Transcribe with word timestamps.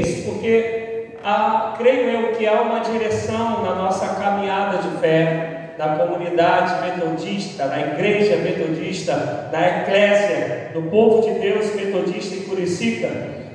isso 0.00 0.22
porque 0.22 1.18
há, 1.22 1.74
creio 1.76 2.08
eu 2.08 2.32
que 2.32 2.46
há 2.46 2.62
uma 2.62 2.80
direção 2.80 3.62
na 3.62 3.74
nossa 3.74 4.14
caminhada 4.14 4.78
de 4.78 4.96
fé, 4.96 5.74
na 5.76 5.96
comunidade 5.96 6.80
metodista, 6.80 7.66
na 7.66 7.78
igreja 7.78 8.36
metodista, 8.36 9.50
na 9.52 9.82
eclésia, 9.82 10.70
no 10.74 10.84
povo 10.84 11.20
de 11.20 11.38
Deus 11.38 11.74
metodista 11.74 12.36
em 12.36 12.42
Curicica. 12.44 13.10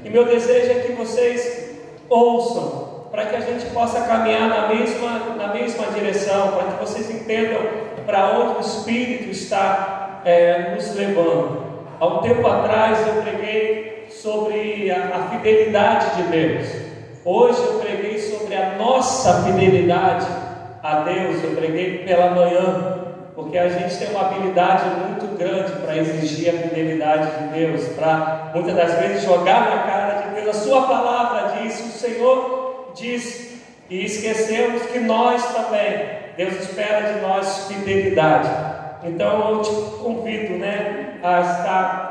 E 0.05 0.10
meu 0.12 0.26
desejo 0.26 0.73
é 0.73 0.81
que 0.81 0.92
vocês 0.92 1.71
ouçam, 2.08 3.08
para 3.10 3.26
que 3.26 3.35
a 3.35 3.40
gente 3.40 3.65
possa 3.74 4.01
caminhar 4.01 4.47
na 4.47 4.67
mesma, 4.67 5.19
na 5.38 5.47
mesma 5.47 5.88
direção, 5.88 6.51
para 6.51 6.67
que 6.67 6.79
vocês 6.79 7.10
entendam 7.10 7.62
para 8.06 8.38
onde 8.38 8.58
o 8.58 8.62
Espírito 8.62 9.31
está 9.31 10.22
é, 10.24 10.76
nos 10.76 10.94
levando. 10.94 11.65
Há 11.99 12.06
um 12.06 12.22
tempo 12.22 12.46
atrás 12.46 13.08
eu 13.08 13.24
preguei 13.24 13.97
sobre 14.22 14.92
a, 14.92 15.15
a 15.15 15.29
fidelidade 15.29 16.16
de 16.16 16.23
Deus. 16.30 16.68
Hoje 17.23 17.59
eu 17.62 17.80
preguei 17.80 18.20
sobre 18.20 18.55
a 18.55 18.76
nossa 18.78 19.44
fidelidade 19.44 20.26
a 20.82 21.02
Deus. 21.02 21.44
Eu 21.44 21.52
preguei 21.52 22.00
pela 22.00 22.32
manhã, 22.32 23.04
porque 23.36 23.58
a 23.58 23.70
gente 23.70 23.98
tem 23.98 24.10
uma 24.10 24.22
habilidade 24.22 24.84
muito 25.08 25.38
grande 25.38 25.72
para 25.74 25.98
exigir 25.98 26.50
a 26.50 26.58
fidelidade 26.58 27.30
de 27.38 27.60
Deus, 27.60 27.88
para 27.90 28.52
muitas 28.55 28.76
das 28.76 29.00
vezes 29.00 29.24
jogar 29.24 29.70
na 29.70 29.84
cara 29.84 30.22
de 30.22 30.41
Deus. 30.41 30.58
A 30.58 30.60
Sua 30.62 30.82
palavra 30.84 31.60
diz, 31.62 31.80
o 31.80 31.99
Senhor 31.99 32.91
diz, 32.96 33.62
e 33.90 34.05
esquecemos 34.05 34.82
que 34.84 34.99
nós 34.99 35.46
também, 35.54 36.18
Deus 36.36 36.55
espera 36.55 37.13
de 37.13 37.22
nós 37.22 37.68
fidelidade. 37.68 38.49
Então 39.04 39.52
eu 39.52 39.62
te 39.62 39.72
convido, 40.02 40.58
né, 40.58 41.20
a 41.24 41.41
estar 41.41 42.07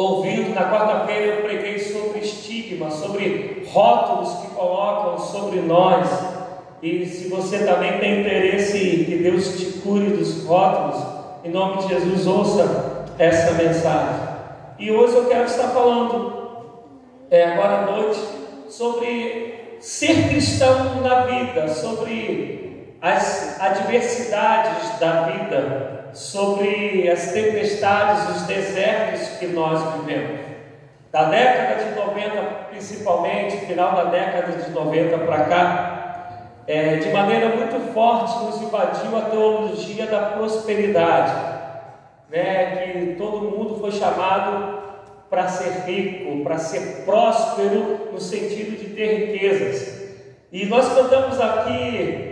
ouvindo. 0.00 0.54
Na 0.54 0.70
quarta-feira 0.70 1.26
eu 1.26 1.42
preguei 1.42 1.78
sobre 1.78 2.20
estigma, 2.20 2.90
sobre 2.90 3.66
rótulos 3.70 4.34
que 4.40 4.54
colocam 4.54 5.18
sobre 5.18 5.60
nós. 5.60 6.08
E 6.82 7.04
se 7.04 7.28
você 7.28 7.58
também 7.64 7.98
tem 7.98 8.20
interesse 8.20 9.04
que 9.06 9.16
Deus 9.22 9.58
te 9.58 9.80
cure 9.80 10.10
dos 10.10 10.44
rótulos, 10.44 11.04
em 11.44 11.50
nome 11.50 11.82
de 11.82 11.88
Jesus, 11.88 12.26
ouça 12.26 13.06
essa 13.18 13.52
mensagem. 13.52 14.30
E 14.78 14.90
hoje 14.90 15.14
eu 15.14 15.26
quero 15.26 15.44
estar 15.44 15.68
falando, 15.68 16.40
é, 17.30 17.44
agora 17.44 17.82
à 17.82 17.90
noite, 17.92 18.18
sobre 18.70 19.76
ser 19.78 20.28
cristão 20.28 21.02
na 21.02 21.26
vida, 21.26 21.68
sobre 21.68 22.96
as 23.02 23.60
adversidades 23.60 24.98
da 24.98 25.22
vida, 25.22 25.99
sobre 26.14 27.08
as 27.08 27.32
tempestades, 27.32 28.36
os 28.36 28.42
desertos 28.42 29.38
que 29.38 29.46
nós 29.46 29.80
vivemos. 29.94 30.40
Da 31.12 31.24
década 31.24 31.84
de 31.84 31.96
90, 31.96 32.42
principalmente, 32.70 33.66
final 33.66 33.96
da 33.96 34.04
década 34.04 34.52
de 34.62 34.70
90 34.70 35.18
para 35.18 35.44
cá, 35.44 36.00
é, 36.66 36.96
de 36.96 37.10
maneira 37.10 37.48
muito 37.48 37.92
forte 37.92 38.44
nos 38.44 38.62
invadiu 38.62 39.18
a 39.18 39.22
teologia 39.22 40.06
da 40.06 40.20
prosperidade, 40.36 41.32
né, 42.30 42.76
que 42.76 43.16
todo 43.16 43.50
mundo 43.50 43.80
foi 43.80 43.90
chamado 43.90 44.78
para 45.28 45.48
ser 45.48 45.84
rico, 45.84 46.44
para 46.44 46.58
ser 46.58 47.04
próspero, 47.04 48.10
no 48.12 48.20
sentido 48.20 48.78
de 48.78 48.90
ter 48.94 49.26
riquezas. 49.26 50.00
E 50.52 50.66
nós 50.66 50.92
cantamos 50.92 51.40
aqui 51.40 52.29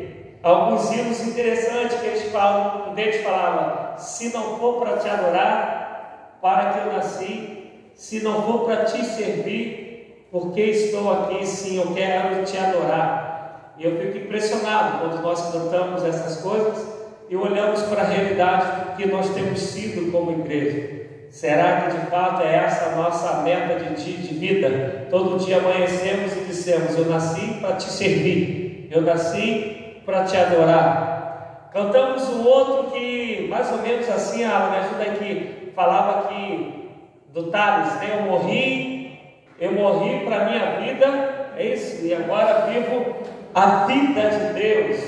alguns 0.49 0.91
hinos 0.93 1.21
interessantes 1.27 2.01
que 2.01 2.07
eles 2.07 2.33
falam, 2.33 2.91
um 2.91 2.95
deles 2.95 3.23
falava, 3.23 3.99
se 3.99 4.33
não 4.33 4.59
for 4.59 4.81
para 4.81 4.97
te 4.97 5.09
adorar, 5.09 6.39
para 6.41 6.73
que 6.73 6.79
eu 6.87 6.93
nasci, 6.93 7.91
se 7.95 8.21
não 8.21 8.43
for 8.43 8.65
para 8.65 8.85
te 8.85 9.05
servir, 9.05 10.27
porque 10.31 10.61
estou 10.61 11.13
aqui, 11.13 11.47
sim, 11.47 11.79
eu 11.79 11.95
quero 11.95 12.45
te 12.45 12.57
adorar. 12.57 13.75
E 13.79 13.85
eu 13.85 13.99
fico 13.99 14.19
impressionado 14.19 14.99
quando 14.99 15.23
nós 15.23 15.53
cantamos 15.53 16.05
essas 16.05 16.41
coisas 16.41 16.87
e 17.29 17.37
olhamos 17.37 17.83
para 17.83 18.03
a 18.03 18.07
realidade 18.07 18.97
que 18.97 19.07
nós 19.07 19.28
temos 19.31 19.61
sido 19.61 20.11
como 20.11 20.33
igreja. 20.33 20.99
Será 21.31 21.83
que 21.83 21.97
de 21.97 22.06
fato 22.06 22.43
é 22.43 22.56
essa 22.56 22.87
a 22.87 22.97
nossa 22.97 23.43
meta 23.43 23.95
de, 23.95 24.17
de 24.17 24.34
vida? 24.34 25.06
Todo 25.11 25.39
dia 25.39 25.59
amanhecemos 25.59 26.33
e 26.33 26.41
dissemos: 26.47 26.97
Eu 26.97 27.06
nasci 27.06 27.59
para 27.61 27.77
te 27.77 27.84
servir, 27.84 28.89
eu 28.91 29.03
nasci 29.03 29.78
para 30.09 30.25
te 30.25 30.39
adorar. 30.39 31.69
Cantamos 31.71 32.27
um 32.31 32.43
outro 32.43 32.91
que, 32.93 33.47
mais 33.51 33.71
ou 33.71 33.83
menos 33.83 34.09
assim, 34.09 34.43
ah, 34.43 34.71
me 34.71 34.77
ajuda 34.79 35.03
aqui, 35.03 35.71
falava 35.77 36.29
que 36.29 36.89
do 37.35 37.51
Tales, 37.51 37.93
né? 37.97 38.17
Eu 38.17 38.23
morri, 38.23 39.37
eu 39.61 39.73
morri 39.73 40.21
para 40.25 40.37
a 40.37 40.45
minha 40.47 40.81
vida, 40.81 41.51
é 41.59 41.63
isso, 41.63 42.07
e 42.07 42.15
agora 42.15 42.71
vivo 42.71 43.17
a 43.55 43.85
vida 43.85 44.31
de 44.31 44.55
Deus. 44.55 44.99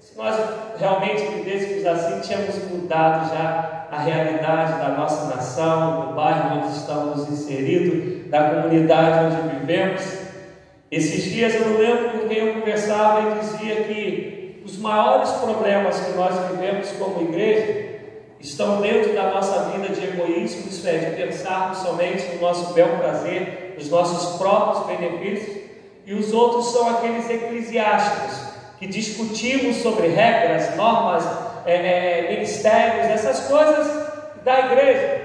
Se 0.00 0.18
nós 0.18 0.38
realmente 0.78 1.22
vivêssemos 1.28 1.86
assim, 1.86 2.20
tínhamos 2.20 2.62
mudado 2.70 3.30
já 3.34 3.86
a 3.90 4.00
realidade 4.00 4.74
da 4.74 4.88
nossa 4.88 5.34
nação, 5.34 6.08
do 6.08 6.14
bairro 6.14 6.58
onde 6.58 6.76
estamos 6.76 7.26
inseridos, 7.30 8.30
da 8.30 8.50
comunidade 8.50 9.34
onde 9.34 9.56
vivemos. 9.60 10.15
Esses 10.90 11.24
dias 11.24 11.54
eu 11.54 11.68
não 11.68 11.78
lembro 11.78 12.10
com 12.10 12.28
quem 12.28 12.38
eu 12.38 12.54
conversava 12.54 13.20
e 13.20 13.40
dizia 13.40 13.84
que 13.84 14.62
os 14.64 14.78
maiores 14.78 15.30
problemas 15.32 15.98
que 15.98 16.12
nós 16.12 16.34
vivemos 16.50 16.90
como 16.92 17.28
igreja 17.28 17.96
estão 18.38 18.80
dentro 18.80 19.12
da 19.12 19.30
nossa 19.30 19.70
vida 19.70 19.88
de 19.88 20.04
egoísmo, 20.06 20.68
isso 20.68 20.86
é, 20.86 20.98
de 20.98 21.22
pensarmos 21.22 21.78
somente 21.78 22.34
no 22.34 22.40
nosso 22.40 22.72
bel 22.72 22.98
prazer, 22.98 23.74
nos 23.76 23.90
nossos 23.90 24.38
próprios 24.38 24.86
benefícios, 24.86 25.56
e 26.06 26.14
os 26.14 26.32
outros 26.32 26.72
são 26.72 26.88
aqueles 26.88 27.28
eclesiásticos 27.28 28.46
que 28.78 28.86
discutimos 28.86 29.78
sobre 29.78 30.06
regras, 30.08 30.76
normas, 30.76 31.24
é, 31.66 32.28
é, 32.28 32.30
ministérios, 32.30 33.06
essas 33.06 33.48
coisas 33.48 33.88
da 34.44 34.60
igreja. 34.60 35.20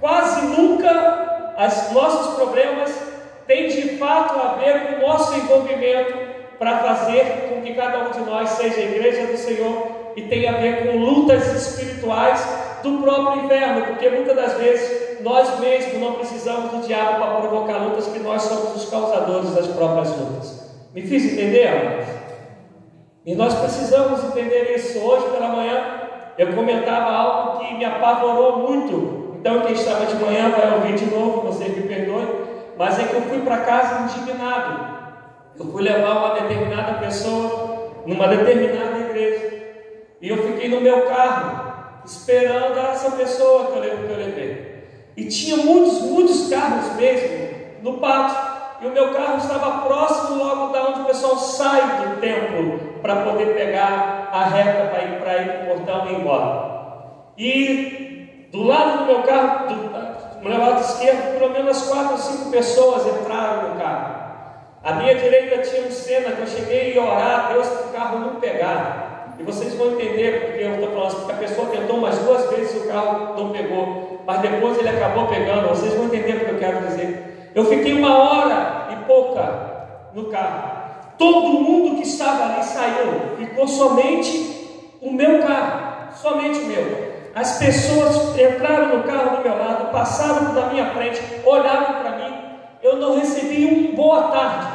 Quase 0.00 0.46
nunca 0.46 1.54
os 1.58 1.92
nossos 1.92 2.34
problemas 2.36 3.11
têm 3.46 3.68
de 3.68 3.96
fato 3.96 4.38
a 4.38 4.54
ver 4.54 4.86
com 4.86 4.96
o 4.96 5.08
nosso 5.08 5.34
envolvimento 5.34 6.14
para 6.58 6.78
fazer 6.78 7.48
com 7.48 7.60
que 7.60 7.74
cada 7.74 8.06
um 8.06 8.10
de 8.10 8.20
nós 8.20 8.50
seja 8.50 8.80
a 8.80 8.84
igreja 8.84 9.26
do 9.26 9.36
Senhor 9.36 10.12
e 10.16 10.22
tenha 10.22 10.52
a 10.52 10.58
ver 10.58 10.86
com 10.86 10.98
lutas 10.98 11.46
espirituais 11.54 12.46
do 12.82 12.98
próprio 13.02 13.44
inferno, 13.44 13.86
porque 13.86 14.10
muitas 14.10 14.36
das 14.36 14.54
vezes 14.54 15.20
nós 15.22 15.58
mesmos 15.60 16.00
não 16.00 16.14
precisamos 16.14 16.70
do 16.70 16.86
diabo 16.86 17.20
para 17.20 17.40
provocar 17.40 17.78
lutas, 17.78 18.08
que 18.08 18.18
nós 18.18 18.42
somos 18.42 18.76
os 18.76 18.90
causadores 18.90 19.54
das 19.54 19.68
próprias 19.68 20.10
lutas. 20.16 20.62
Me 20.94 21.02
fiz 21.02 21.32
entender, 21.32 21.68
amados? 21.68 22.22
E 23.24 23.34
nós 23.34 23.54
precisamos 23.54 24.24
entender 24.24 24.74
isso. 24.74 24.98
Hoje 24.98 25.28
pela 25.30 25.48
manhã 25.48 26.02
eu 26.36 26.54
comentava 26.54 27.10
algo 27.10 27.60
que 27.60 27.74
me 27.74 27.84
apavorou 27.84 28.58
muito. 28.58 29.36
Então 29.38 29.60
quem 29.60 29.72
estava 29.72 30.06
de 30.06 30.16
manhã 30.16 30.50
vai 30.50 30.74
ouvir 30.74 30.94
de 30.94 31.06
novo, 31.06 31.42
vocês 31.42 31.74
me 31.76 31.82
perdoem. 31.82 32.51
Mas 32.76 32.98
é 32.98 33.04
que 33.04 33.14
eu 33.14 33.22
fui 33.22 33.40
para 33.40 33.58
casa 33.58 34.02
indignado. 34.02 34.92
Eu 35.58 35.66
fui 35.66 35.82
levar 35.82 36.18
uma 36.18 36.34
determinada 36.40 36.94
pessoa 36.94 37.92
numa 38.06 38.28
determinada 38.28 38.98
igreja. 38.98 39.52
E 40.20 40.28
eu 40.28 40.38
fiquei 40.38 40.68
no 40.68 40.80
meu 40.80 41.06
carro, 41.06 42.02
esperando 42.04 42.78
essa 42.78 43.10
pessoa 43.12 43.66
que 43.66 43.78
eu, 43.78 43.82
que 43.82 44.12
eu 44.12 44.16
levei. 44.16 44.72
E 45.16 45.24
tinha 45.26 45.58
muitos, 45.58 46.00
muitos 46.02 46.48
carros 46.48 46.94
mesmo 46.96 47.48
no 47.82 47.98
pátio. 47.98 48.52
E 48.80 48.86
o 48.86 48.90
meu 48.90 49.12
carro 49.12 49.38
estava 49.38 49.86
próximo 49.86 50.38
logo 50.38 50.72
da 50.72 50.88
onde 50.88 51.00
o 51.02 51.04
pessoal 51.04 51.36
sai 51.36 51.80
do 51.80 52.20
templo 52.20 52.80
para 53.00 53.22
poder 53.22 53.54
pegar 53.54 54.30
a 54.32 54.44
reta 54.44 54.88
para 54.88 55.04
ir 55.04 55.20
para 55.20 55.42
ir 55.42 55.46
para 55.46 55.62
o 55.62 55.76
portão 55.76 56.06
e 56.06 56.12
ir 56.12 56.20
embora. 56.20 56.72
E 57.38 58.48
do 58.50 58.62
lado 58.62 58.98
do 58.98 59.04
meu 59.06 59.22
carro, 59.22 59.68
do, 59.68 60.11
meu 60.48 60.58
lado 60.58 60.80
esquerdo, 60.80 61.38
pelo 61.38 61.52
menos 61.52 61.82
quatro 61.82 62.12
ou 62.12 62.18
cinco 62.18 62.50
pessoas 62.50 63.06
entraram 63.06 63.68
no 63.68 63.80
carro. 63.80 64.22
À 64.82 64.94
minha 64.94 65.14
direita 65.14 65.58
tinha 65.58 65.86
um 65.86 65.90
cena 65.92 66.32
que 66.32 66.40
eu 66.40 66.46
cheguei 66.46 66.98
a 66.98 67.02
orar 67.02 67.40
a 67.40 67.52
Deus 67.52 67.68
para 67.68 67.86
o 67.86 67.92
carro 67.92 68.18
não 68.18 68.40
pegar. 68.40 69.36
E 69.38 69.44
vocês 69.44 69.74
vão 69.74 69.92
entender 69.92 70.46
porque 70.46 70.64
eu 70.64 70.74
estou 70.74 70.90
falando 70.90 71.16
porque 71.16 71.32
a 71.32 71.48
pessoa 71.48 71.68
tentou 71.68 71.98
mais 71.98 72.18
duas 72.18 72.50
vezes 72.50 72.74
e 72.74 72.78
o 72.78 72.88
carro 72.88 73.34
não 73.36 73.50
pegou. 73.50 74.20
Mas 74.26 74.40
depois 74.40 74.78
ele 74.78 74.88
acabou 74.88 75.28
pegando. 75.28 75.68
Vocês 75.68 75.94
vão 75.94 76.06
entender 76.06 76.36
o 76.36 76.40
que 76.40 76.50
eu 76.50 76.58
quero 76.58 76.86
dizer. 76.86 77.50
Eu 77.54 77.64
fiquei 77.64 77.92
uma 77.92 78.18
hora 78.18 78.88
e 78.92 79.04
pouca 79.04 80.10
no 80.12 80.24
carro. 80.24 80.82
Todo 81.16 81.60
mundo 81.60 81.96
que 81.96 82.02
estava 82.02 82.52
ali 82.52 82.64
saiu. 82.64 83.36
Ficou 83.38 83.68
somente 83.68 84.96
o 85.00 85.12
meu 85.12 85.42
carro. 85.42 86.12
Somente 86.14 86.58
o 86.58 86.64
meu. 86.66 87.01
As 87.34 87.58
pessoas 87.58 88.38
entraram 88.38 88.98
no 88.98 89.04
carro 89.04 89.36
do 89.36 89.42
meu 89.42 89.58
lado, 89.58 89.90
passaram 89.90 90.52
da 90.54 90.66
minha 90.66 90.86
frente, 90.90 91.22
olharam 91.44 92.02
para 92.02 92.10
mim. 92.18 92.34
Eu 92.82 92.96
não 92.96 93.18
recebi 93.18 93.64
um 93.64 93.94
boa 93.94 94.24
tarde, 94.24 94.66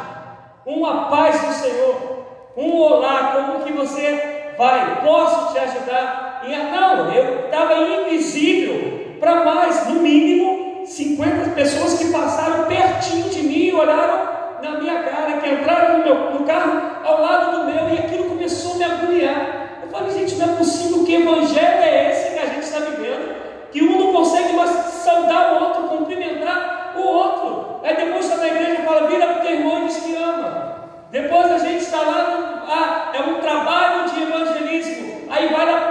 uma 0.66 1.06
paz 1.06 1.40
do 1.40 1.54
Senhor, 1.54 2.26
um 2.58 2.76
olá, 2.76 3.34
como 3.36 3.64
que 3.64 3.74
você 3.74 4.54
vai? 4.58 5.02
Posso 5.04 5.54
te 5.54 5.60
ajudar? 5.60 6.42
E, 6.48 6.56
não, 6.56 7.14
eu 7.14 7.46
estava 7.46 7.76
invisível 7.76 9.18
para 9.20 9.46
mais, 9.46 9.88
no 9.90 10.02
mínimo, 10.02 10.84
50 10.86 11.52
pessoas 11.52 12.00
que 12.00 12.12
passaram 12.12 12.66
pertinho 12.66 13.30
de 13.30 13.44
mim 13.44 13.66
e 13.66 13.74
olharam 13.74 14.30
na 14.64 14.80
minha 14.80 15.04
cara, 15.04 15.38
que 15.38 15.50
entraram 15.50 16.00
no, 16.00 16.04
meu, 16.04 16.32
no 16.32 16.46
carro 16.46 16.82
ao 17.04 17.22
lado 17.22 17.52
do 17.52 17.66
meu 17.66 17.90
e 17.94 18.00
aquilo 18.00 18.30
começou 18.30 18.74
a 18.74 18.78
me 18.78 18.84
agoniar. 18.84 19.67
Falei, 19.98 20.14
gente, 20.14 20.36
não 20.36 20.54
é 20.54 20.58
possível 20.58 21.04
que 21.04 21.16
evangelho 21.16 21.82
é 21.82 22.12
esse 22.12 22.34
que 22.34 22.40
a 22.40 22.46
gente 22.46 22.64
está 22.64 22.80
vivendo, 22.80 23.36
que 23.72 23.82
um 23.82 23.98
não 23.98 24.14
consegue 24.14 24.54
mais 24.54 24.70
saudar 24.70 25.54
o 25.54 25.64
outro, 25.64 25.98
cumprimentar 25.98 26.94
o 26.96 27.02
outro. 27.02 27.80
Aí 27.84 27.96
depois 27.96 28.26
está 28.26 28.38
na 28.38 28.48
igreja 28.48 28.82
e 28.82 28.86
fala, 28.86 29.08
vira 29.08 29.26
para 29.26 29.40
o 29.40 29.42
teu 29.42 29.52
irmão 29.52 29.84
e 29.84 29.88
diz 29.88 29.98
que 29.98 30.16
ama. 30.16 30.78
Depois 31.10 31.52
a 31.52 31.58
gente 31.58 31.82
está 31.84 32.02
lá, 32.02 32.64
ah, 32.68 33.18
é 33.18 33.22
um 33.22 33.40
trabalho 33.40 34.10
de 34.10 34.22
evangelismo. 34.22 35.26
Aí 35.30 35.48
vai 35.48 35.66
lá 35.66 35.87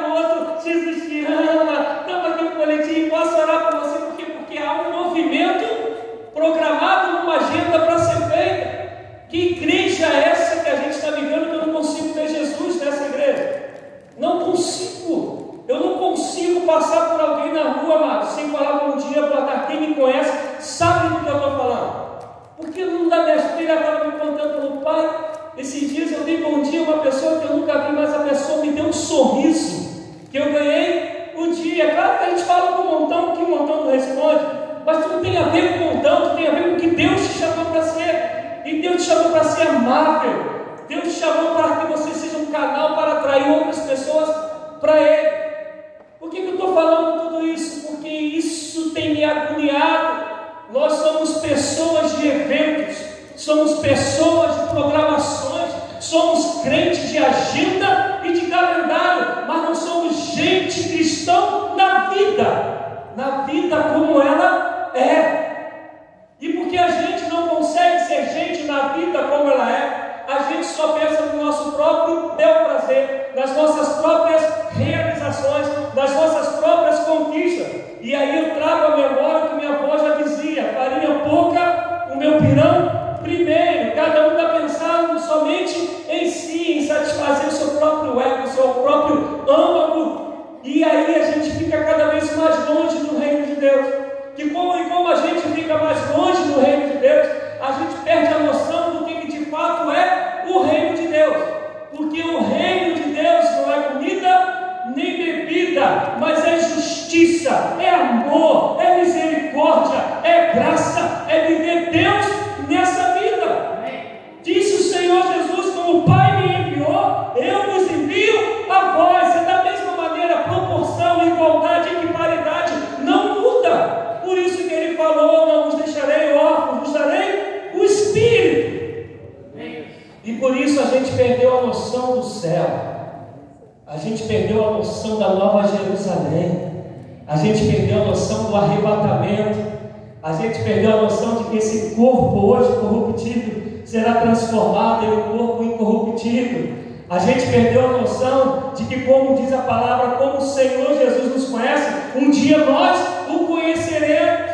A 147.08 147.20
gente 147.20 147.46
perdeu 147.46 147.84
a 147.84 147.98
noção 147.98 148.72
de 148.74 148.84
que, 148.84 149.02
como 149.02 149.36
diz 149.36 149.52
a 149.52 149.58
palavra, 149.58 150.16
como 150.16 150.38
o 150.38 150.40
Senhor 150.40 150.98
Jesus 150.98 151.32
nos 151.32 151.48
conhece, 151.50 151.88
um 152.16 152.30
dia 152.30 152.58
nós 152.58 152.98
o 153.28 153.46
conheceremos. 153.46 154.50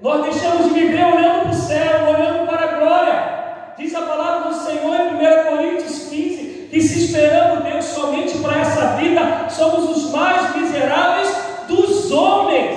Nós 0.00 0.24
deixamos 0.24 0.64
de 0.64 0.80
viver 0.80 1.04
olhando 1.04 1.42
para 1.42 1.50
o 1.50 1.54
céu, 1.54 2.08
olhando 2.08 2.46
para 2.48 2.64
a 2.64 2.78
glória. 2.78 3.74
Diz 3.78 3.94
a 3.94 4.02
palavra 4.02 4.50
do 4.50 4.56
Senhor 4.56 4.94
em 5.00 5.14
1 5.14 5.56
Coríntios 5.56 6.08
15: 6.08 6.68
que 6.68 6.80
se 6.80 7.04
esperamos 7.04 7.62
Deus 7.62 7.84
somente 7.84 8.38
para 8.38 8.60
essa 8.60 8.86
vida, 8.96 9.48
somos 9.48 9.96
os 9.96 10.10
mais 10.10 10.56
miseráveis 10.56 11.32
dos 11.68 12.10
homens. 12.10 12.76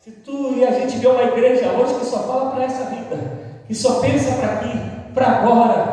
Se 0.00 0.12
tu 0.12 0.54
e 0.56 0.64
a 0.64 0.70
gente 0.70 0.96
vê 0.98 1.08
uma 1.08 1.24
igreja 1.24 1.72
hoje 1.72 1.94
que 1.94 2.06
só 2.06 2.20
fala 2.20 2.52
para 2.52 2.64
essa 2.64 2.84
vida, 2.84 3.18
que 3.66 3.74
só 3.74 4.00
pensa 4.00 4.36
para 4.36 4.52
aqui, 4.52 4.80
para 5.12 5.26
agora, 5.26 5.91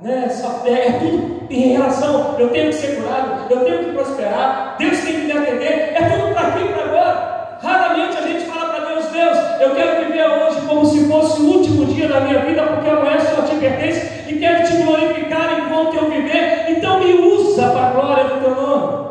né? 0.00 0.28
Só, 0.28 0.62
é, 0.64 0.88
é, 0.88 0.92
tudo 0.92 1.46
em 1.50 1.72
relação, 1.72 2.36
eu 2.38 2.50
tenho 2.50 2.68
que 2.68 2.76
ser 2.76 2.96
curado, 2.96 3.50
eu 3.50 3.64
tenho 3.64 3.84
que 3.84 3.92
prosperar, 3.92 4.76
Deus 4.78 4.98
tem 5.00 5.12
que 5.12 5.26
me 5.26 5.32
atender, 5.32 5.92
é 5.94 6.10
tudo 6.10 6.34
para 6.34 6.48
aqui, 6.48 6.68
para 6.68 6.84
agora. 6.84 7.58
Raramente 7.60 8.16
a 8.16 8.22
gente 8.22 8.44
fala 8.44 8.70
para 8.70 8.84
Deus, 8.86 9.06
Deus, 9.06 9.38
eu 9.60 9.74
quero 9.74 10.06
viver 10.06 10.24
hoje 10.24 10.60
como 10.68 10.86
se 10.86 11.08
fosse 11.08 11.40
o 11.40 11.46
último 11.46 11.86
dia 11.86 12.08
da 12.08 12.20
minha 12.20 12.40
vida, 12.40 12.62
porque 12.62 12.88
amanhã 12.88 13.18
só 13.20 13.42
te 13.42 13.56
pertence 13.56 14.28
e 14.28 14.38
quero 14.38 14.66
te 14.66 14.76
glorificar 14.82 15.58
enquanto 15.58 15.96
eu 15.96 16.10
viver, 16.10 16.70
então 16.70 17.00
me 17.00 17.12
usa 17.14 17.70
para 17.70 17.88
a 17.88 17.90
glória 17.90 18.24
do 18.24 18.40
teu 18.40 18.54
nome. 18.54 19.08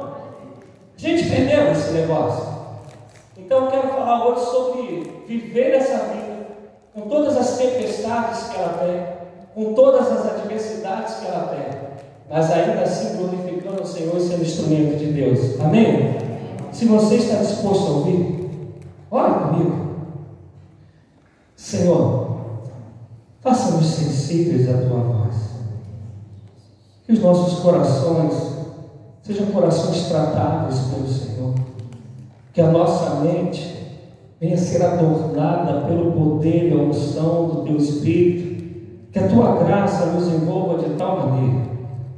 A 0.96 1.00
gente 1.00 1.30
perdeu 1.30 1.72
esse 1.72 1.92
negócio. 1.92 2.58
Então 3.38 3.66
eu 3.66 3.72
quero 3.72 3.88
falar 3.90 4.28
hoje 4.28 4.46
sobre 4.46 5.24
viver 5.28 5.76
essa 5.76 5.98
vida, 5.98 6.48
com 6.94 7.02
todas 7.02 7.36
as 7.38 7.58
tempestades 7.58 8.50
que 8.50 8.56
ela 8.58 8.78
tem, 8.80 9.17
com 9.58 9.74
todas 9.74 10.12
as 10.12 10.24
adversidades 10.24 11.16
que 11.16 11.26
ela 11.26 11.48
tem, 11.48 11.80
mas 12.30 12.52
ainda 12.52 12.84
assim 12.84 13.18
glorificando 13.18 13.82
o 13.82 13.88
Senhor 13.88 14.16
e 14.16 14.22
sendo 14.22 14.44
instrumento 14.44 15.00
de 15.00 15.12
Deus. 15.12 15.60
Amém? 15.60 16.16
Se 16.72 16.86
você 16.86 17.16
está 17.16 17.38
disposto 17.38 17.88
a 17.88 17.96
ouvir, 17.96 18.52
ore 19.10 19.34
comigo. 19.34 19.88
Senhor, 21.56 22.38
faça-nos 23.42 23.88
sensíveis 23.88 24.70
à 24.70 24.78
tua 24.78 25.00
voz. 25.00 25.36
Que 27.08 27.14
os 27.14 27.20
nossos 27.20 27.58
corações 27.58 28.34
sejam 29.24 29.48
corações 29.48 30.08
tratáveis 30.08 30.82
pelo 30.82 31.08
Senhor. 31.08 31.56
Que 32.54 32.62
a 32.62 32.70
nossa 32.70 33.22
mente 33.22 33.76
venha 34.40 34.54
a 34.54 34.60
ser 34.60 34.84
adornada 34.84 35.88
pelo 35.88 36.12
poder 36.12 36.70
e 36.70 36.74
a 36.74 36.84
unção 36.84 37.48
do 37.48 37.64
teu 37.64 37.78
Espírito. 37.78 38.57
Que 39.18 39.24
a 39.24 39.28
tua 39.30 39.64
graça 39.64 40.06
nos 40.08 40.28
envolva 40.28 40.78
de 40.78 40.94
tal 40.94 41.28
maneira 41.28 41.66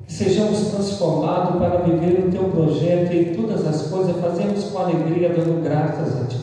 que 0.06 0.12
sejamos 0.12 0.68
transformados 0.68 1.58
para 1.58 1.77
viver 1.84 2.25
o 2.25 2.29
teu 2.29 2.50
projeto 2.50 3.13
e 3.13 3.29
em 3.29 3.36
todas 3.36 3.65
as 3.65 3.84
coisas 3.84 4.20
fazemos 4.20 4.65
com 4.65 4.79
alegria, 4.79 5.29
dando 5.29 5.63
graças 5.63 6.22
a 6.22 6.25
ti. 6.25 6.41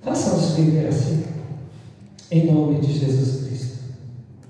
Faça-nos 0.00 0.52
viver 0.52 0.86
assim. 0.86 1.24
Em 2.30 2.50
nome 2.50 2.80
de 2.80 2.90
Jesus 2.90 3.44
Cristo. 3.44 3.78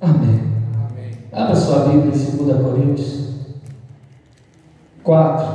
Amém. 0.00 0.42
Amém. 0.88 1.10
Abra 1.32 1.56
sua 1.56 1.88
Bíblia 1.88 2.14
em 2.14 2.36
2 2.36 2.62
Coríntios 2.62 3.30
4. 5.02 5.46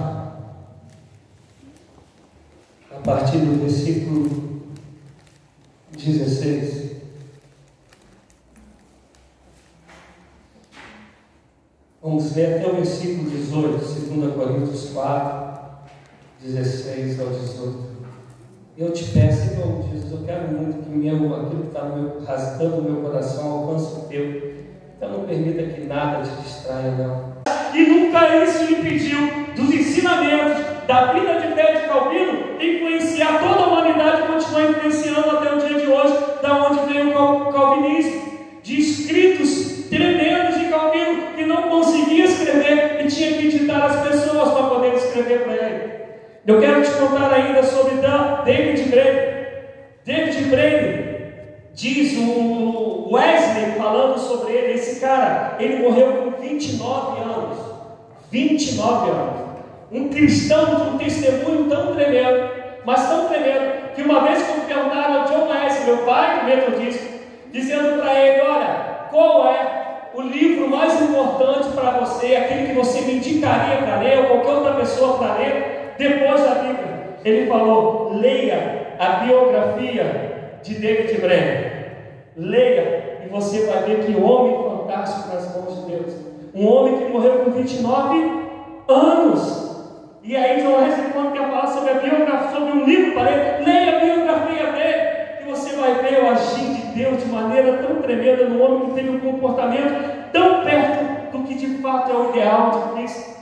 A 2.92 3.00
partir 3.06 3.38
do 3.38 3.62
versículo 3.62 4.28
16. 5.96 6.85
Vamos 12.06 12.36
ler 12.36 12.58
até 12.58 12.68
o 12.68 12.76
versículo 12.76 13.28
18, 13.32 13.80
2 13.80 14.34
Coríntios 14.36 14.92
4, 14.94 15.60
16 16.40 17.20
ao 17.20 17.30
18. 17.30 17.78
Eu 18.78 18.92
te 18.92 19.06
peço, 19.06 19.56
em 19.56 19.58
nome 19.58 19.84
de 19.84 19.90
Jesus, 19.90 20.12
eu 20.12 20.20
quero 20.24 20.50
muito 20.50 20.84
que 20.84 20.90
meu, 20.92 21.36
aquilo 21.36 21.62
que 21.62 21.68
está 21.70 21.82
rasgando 22.28 22.76
o 22.76 22.84
meu 22.84 23.02
coração 23.02 23.52
alcance 23.52 23.96
o 23.96 24.02
teu. 24.04 24.54
Então 24.96 25.14
não 25.14 25.26
permita 25.26 25.64
que 25.64 25.82
nada 25.88 26.22
te 26.22 26.44
distraia, 26.44 26.92
não. 26.92 27.34
E 27.74 27.88
nunca 27.88 28.44
isso 28.44 28.72
impediu 28.72 29.18
dos 29.56 29.74
ensinamentos 29.74 30.64
da 30.86 31.12
vida 31.12 31.42
de 31.42 31.56
fé 31.56 31.74
de 31.74 31.88
Calvino 31.88 32.62
influenciar 32.62 33.40
toda 33.40 33.62
a 33.62 33.68
humanidade 33.68 34.22
e 34.22 34.32
continuar 34.32 34.70
influenciando 34.70 35.38
até 35.38 35.56
o 35.56 35.58
dia 35.58 35.80
de 35.80 35.88
hoje, 35.88 36.18
da 36.44 36.68
onde 36.68 36.94
veio 36.94 37.20
o 37.20 37.52
calvinismo. 37.52 38.36
De 38.62 38.80
escritos 38.80 39.90
tremendos 39.90 40.45
conseguia 41.75 42.25
escrever 42.25 43.05
e 43.05 43.08
tinha 43.08 43.34
que 43.34 43.50
ditar 43.50 43.86
as 43.86 44.08
pessoas 44.08 44.51
para 44.51 44.70
poder 44.70 44.94
escrever 44.94 45.44
para 45.44 45.53
ele. 45.53 45.96
Eu 46.48 46.60
quero 46.60 46.84
te 46.84 46.91
contar 46.91 47.34
ainda 47.34 47.63
sobre 47.63 47.96
David 48.46 48.89
Braden. 48.89 49.36
David 50.05 50.44
Braden 50.50 51.05
diz 51.74 52.17
o 52.17 53.10
Wesley 53.12 53.74
falando 53.77 54.17
sobre 54.20 54.53
ele, 54.53 54.74
esse 54.74 55.00
cara, 55.00 55.55
ele 55.60 55.77
morreu 55.77 56.13
com 56.13 56.41
29 56.41 57.22
anos. 57.22 57.58
29 58.32 59.12
anos. 59.12 59.46
Um 59.91 60.10
cristão 60.10 60.75
de 60.75 60.82
um 60.89 60.98
testemunho 60.98 61.70
tão 61.70 61.94
tremendo, 61.94 62.50
mas 62.86 63.08
tão 63.08 63.27
tremendo, 63.27 63.94
que 63.96 64.01
uma 64.01 64.22
vez 64.22 64.44
que 64.44 64.62
perguntaram 64.62 65.22
a 65.22 65.25
John 65.25 65.48
Wesley, 65.50 65.86
meu 65.86 66.05
pai 66.05 66.46
metodista, 66.46 67.05
dizendo 67.51 68.00
para 68.00 68.20
ele: 68.20 68.41
Olha, 68.41 69.08
qual 69.10 69.48
é 69.48 69.85
o 70.16 70.22
livro 70.22 70.70
mais 70.70 71.02
importante 71.02 71.70
para 71.76 71.92
você, 72.00 72.36
aquele 72.36 72.68
que 72.68 72.74
você 72.74 73.02
me 73.02 73.16
indicaria 73.16 73.78
para 73.78 74.00
ler, 74.00 74.20
ou 74.20 74.26
qualquer 74.26 74.52
outra 74.52 74.74
pessoa 74.76 75.18
para 75.18 75.36
ler? 75.36 75.76
depois 75.98 76.42
da 76.42 76.56
Bíblia, 76.56 77.18
ele 77.24 77.48
falou: 77.48 78.14
leia 78.14 78.96
a 79.00 79.26
biografia 79.26 80.60
de 80.62 80.76
David 80.76 81.20
Brenner. 81.20 81.76
Leia 82.36 83.22
e 83.26 83.30
você 83.30 83.66
vai 83.66 83.84
ver 83.84 84.06
que 84.06 84.20
homem 84.20 84.70
fantástico 84.70 85.34
nas 85.34 85.56
mãos 85.56 85.76
de 85.80 85.92
Deus. 85.92 86.14
Um 86.54 86.68
homem 86.68 86.98
que 86.98 87.12
morreu 87.12 87.40
com 87.40 87.52
29 87.52 88.32
anos. 88.88 89.66
E 90.24 90.36
aí 90.36 90.66
Wesley, 90.66 91.12
quando 91.14 91.34
quer 91.34 91.50
falar 91.50 91.68
sobre 91.68 91.92
a 91.92 91.94
biografia, 91.96 92.52
sobre 92.52 92.72
um 92.72 92.86
livro 92.86 93.14
para 93.14 93.32
ele, 93.32 93.66
leia 93.66 93.96
a 93.96 94.00
biografia 94.00 94.72
dele, 94.72 95.38
que 95.38 95.50
você 95.50 95.76
vai 95.76 95.96
ver 95.96 96.24
o 96.24 96.30
agir 96.30 96.66
de 96.66 96.82
Deus 96.96 97.24
de 97.24 97.30
maneira 97.30 97.78
tão 97.78 98.02
tremenda 98.16 98.46
no 98.46 98.64
homem 98.64 98.90
que 98.90 98.96
teve 98.96 99.10
um 99.10 99.20
comportamento 99.20 100.32
tão 100.32 100.64
perto 100.64 101.32
do 101.32 101.44
que 101.44 101.56
de 101.56 101.78
fato 101.82 102.12
é 102.12 102.16
o 102.16 102.30
ideal 102.30 102.72
de 102.72 102.96
Cristo. 102.96 103.36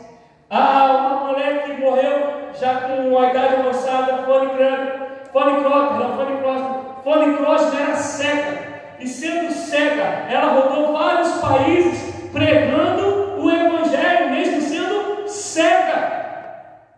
Ah, 0.50 1.18
uma 1.22 1.32
mulher 1.32 1.63
que 1.63 1.74
morreu 1.82 2.51
já 2.60 2.82
com 2.82 3.18
a 3.18 3.30
idade 3.30 3.56
avançada, 3.56 4.24
Crosby 7.53 7.77
era 7.77 7.96
cega. 7.96 8.74
E 9.00 9.08
sendo 9.08 9.51
cega, 9.51 10.27
ela 10.30 10.53
rodou 10.53 10.94
vários 10.94 11.32
países 11.34 12.30
pregando 12.32 13.42
o 13.42 13.51
Evangelho, 13.51 14.30
mesmo 14.32 14.62
sendo 14.62 15.27
cega. 15.27 16.13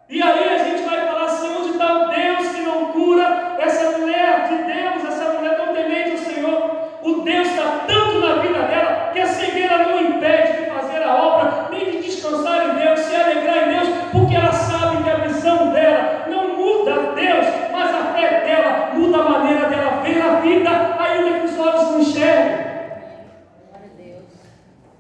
E 0.08 0.22
aí 0.22 0.54
a 0.54 0.58
gente 0.64 0.84
vai 0.84 1.08
falar 1.08 1.26
assim: 1.26 1.56
onde 1.58 1.70
está 1.72 1.94
o 1.94 2.10
Deus 2.10 2.48
que 2.50 2.62
não 2.62 2.86
cura 2.92 3.56
essa 3.60 3.98
mulher 3.98 4.48
de 4.48 4.56
Deus, 4.64 5.06
essa 5.06 5.34
mulher 5.34 5.58
tão 5.58 5.74
temente 5.74 6.12
ao 6.12 6.18
Senhor? 6.18 6.76
O 7.02 7.22
Deus 7.22 7.48
está 7.48 7.86
tanto 7.88 8.20
na 8.20 8.36
vida 8.36 8.60
dela 8.60 9.12
que 9.14 9.20
a 9.20 9.28
cegueira 9.28 9.80
não 9.80 10.00
impede 10.00 10.64
de 10.64 10.70
fazer 10.70 11.04
a 11.04 11.16
obra, 11.16 11.68
nem 11.72 11.92
de 11.92 12.02
descansar 12.04 12.70
em 12.70 12.76
Deus, 12.84 13.00
se 13.00 13.16
alegrar 13.16 13.68
em 13.68 13.80
Deus, 13.80 13.90
porque 14.12 14.36
ela 14.36 14.52
sabe 14.52 15.04
que 15.04 15.10
a 15.10 15.16
visão 15.16 15.72
dela 15.72 16.26
não 16.28 16.56
muda 16.56 17.14
Deus, 17.16 17.46
mas 17.72 17.96
a 17.96 18.14
fé 18.14 18.46
dela 18.46 18.92
muda 18.94 19.18
a 19.18 19.30
maneira 19.30 19.70
dela 19.70 20.02
ver 20.02 20.22
a 20.22 20.40
vida, 20.40 20.70
ainda 21.00 21.40
que 21.40 21.46
os 21.46 21.60
olhos 21.60 21.92
não 21.92 22.00
enxerguem. 22.00 22.66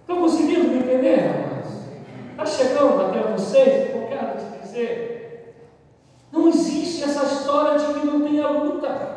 Estão 0.02 0.18
conseguindo 0.18 0.70
me 0.70 0.78
entender, 0.78 1.16
rapaz? 1.18 1.66
Está 2.32 2.46
chegando 2.46 3.06
até 3.06 3.20
vocês 3.32 3.90
o 3.90 3.92
que 3.92 3.98
eu 3.98 4.08
quero 4.08 4.38
te 4.38 4.62
dizer? 4.62 5.56
Não 6.32 6.48
existe 6.48 7.04
essa 7.04 7.26
história 7.26 7.80
de 7.80 8.00
que 8.00 8.06
não 8.06 8.22
tenha 8.22 8.48
luta. 8.48 9.16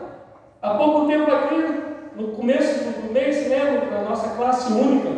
Há 0.63 0.75
pouco 0.75 1.07
tempo 1.07 1.31
aqui, 1.31 1.83
no 2.17 2.29
começo 2.29 2.85
do 2.85 3.13
mês, 3.13 3.49
né, 3.49 3.89
na 3.91 4.03
nossa 4.03 4.31
classe 4.37 4.73
única, 4.73 5.11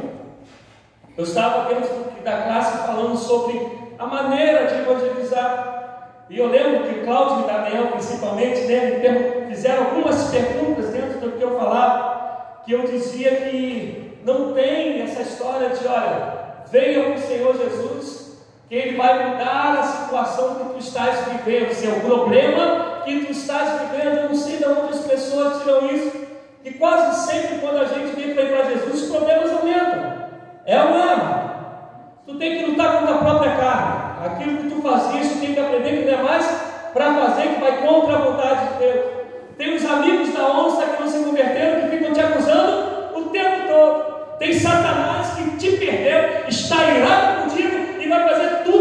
eu 1.21 1.25
estava 1.25 1.69
dentro 1.69 1.91
da 2.25 2.43
classe 2.45 2.87
falando 2.87 3.15
sobre 3.15 3.61
a 3.99 4.07
maneira 4.07 4.67
de 4.67 4.81
evangelizar. 4.81 6.17
E 6.31 6.39
eu 6.39 6.47
lembro 6.47 6.89
que 6.89 7.05
Cláudio 7.05 7.45
e 7.45 7.47
Daniel, 7.47 7.89
principalmente, 7.89 8.61
né, 8.63 9.47
fizeram 9.51 9.85
algumas 9.85 10.31
perguntas 10.31 10.87
dentro 10.87 11.21
do 11.21 11.33
que 11.33 11.43
eu 11.43 11.59
falava, 11.59 12.63
que 12.65 12.73
eu 12.73 12.85
dizia 12.85 13.33
que 13.37 14.19
não 14.25 14.55
tem 14.55 15.03
essa 15.03 15.21
história 15.21 15.69
de, 15.69 15.87
olha, 15.87 16.33
venha 16.71 17.15
o 17.15 17.19
Senhor 17.19 17.55
Jesus, 17.55 18.39
que 18.67 18.75
Ele 18.75 18.97
vai 18.97 19.33
mudar 19.33 19.79
a 19.79 19.83
situação 19.83 20.55
que 20.55 20.73
tu 20.73 20.79
estás 20.79 21.19
vivendo, 21.27 21.75
se 21.75 21.87
é 21.87 22.01
problema 22.01 23.03
que 23.05 23.27
tu 23.27 23.33
estás 23.33 23.79
vivendo, 23.83 24.17
eu 24.17 24.29
não 24.31 24.35
sei 24.35 24.57
de 24.57 24.65
onde 24.65 24.95
as 24.95 25.01
pessoas 25.01 25.63
tiram 25.63 25.87
isso, 25.91 26.13
que 26.63 26.73
quase 26.75 27.31
sempre 27.31 27.59
quando 27.59 27.79
a 27.79 27.85
gente 27.85 28.17
vem 28.17 28.35
para 28.35 28.65
Jesus, 28.65 29.03
os 29.03 29.11
problemas 29.11 29.51
aumentam. 29.51 29.90
É 30.67 30.81
o 30.83 30.91
mesmo. 30.91 31.51
Tu 32.27 32.35
tem 32.37 32.59
que 32.59 32.71
lutar 32.71 32.99
contra 32.99 33.15
a 33.15 33.19
própria 33.19 33.57
carne. 33.57 34.27
Aquilo 34.27 34.57
que 34.59 34.71
tu 34.71 34.83
fazias, 34.83 35.29
tu 35.33 35.41
tem 35.41 35.55
que 35.55 35.61
aprender 35.61 35.91
que 35.91 36.11
não 36.11 36.19
é 36.19 36.23
mais 36.23 36.47
para 36.93 37.15
fazer, 37.15 37.55
que 37.55 37.61
vai 37.61 37.87
contra 37.87 38.17
a 38.17 38.19
vontade 38.19 38.69
de 38.69 38.79
Deus. 38.79 39.07
Tem 39.57 39.75
os 39.75 39.85
amigos 39.85 40.33
da 40.33 40.47
onça 40.53 40.87
que 40.87 41.03
não 41.03 41.09
se 41.09 41.25
converteram, 41.25 41.83
que 41.83 41.97
ficam 41.97 42.13
te 42.13 42.21
acusando 42.21 43.17
o 43.17 43.23
tempo 43.31 43.69
todo. 43.69 44.11
Tem 44.39 44.53
Satanás 44.55 45.35
que 45.35 45.57
te 45.57 45.77
perdeu, 45.77 46.49
está 46.49 46.85
irado 46.85 47.43
contigo 47.43 48.01
e 48.01 48.09
vai 48.09 48.29
fazer 48.29 48.63
tudo 48.65 48.80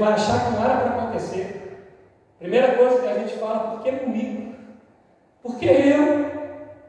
vai 0.00 0.14
achar 0.14 0.46
que 0.46 0.52
não 0.52 0.64
era 0.64 0.80
para 0.80 1.02
acontecer. 1.02 1.60
Primeira 2.38 2.74
coisa 2.74 3.00
que 3.00 3.08
a 3.08 3.18
gente 3.18 3.34
fala, 3.34 3.70
por 3.70 3.82
que 3.82 3.92
comigo? 3.92 4.54
Porque 5.42 5.66
eu. 5.66 6.30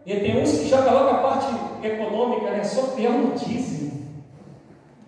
E 0.06 0.20
tem 0.20 0.42
uns 0.42 0.58
que 0.58 0.68
jogam 0.68 0.94
logo 0.94 1.10
a 1.10 1.18
parte 1.20 1.48
econômica, 1.86 2.52
né? 2.52 2.64
Sou 2.64 2.88
fiel 2.96 3.12
no 3.12 3.36
dízimo. 3.36 4.02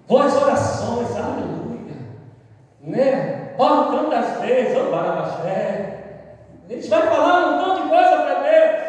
Voz 0.07 0.35
orações, 0.35 1.15
aleluia. 1.15 1.97
Né? 2.81 3.55
Oro 3.57 3.97
tantas 3.97 4.41
vezes, 4.41 4.77
ô 4.77 4.91
Barabaxé. 4.91 5.93
A 6.69 6.73
gente 6.73 6.87
vai 6.89 7.01
falar 7.03 7.47
um 7.47 7.57
montão 7.57 7.75
de 7.75 7.89
coisa 7.89 8.09
para 8.09 8.33
Deus. 8.41 8.83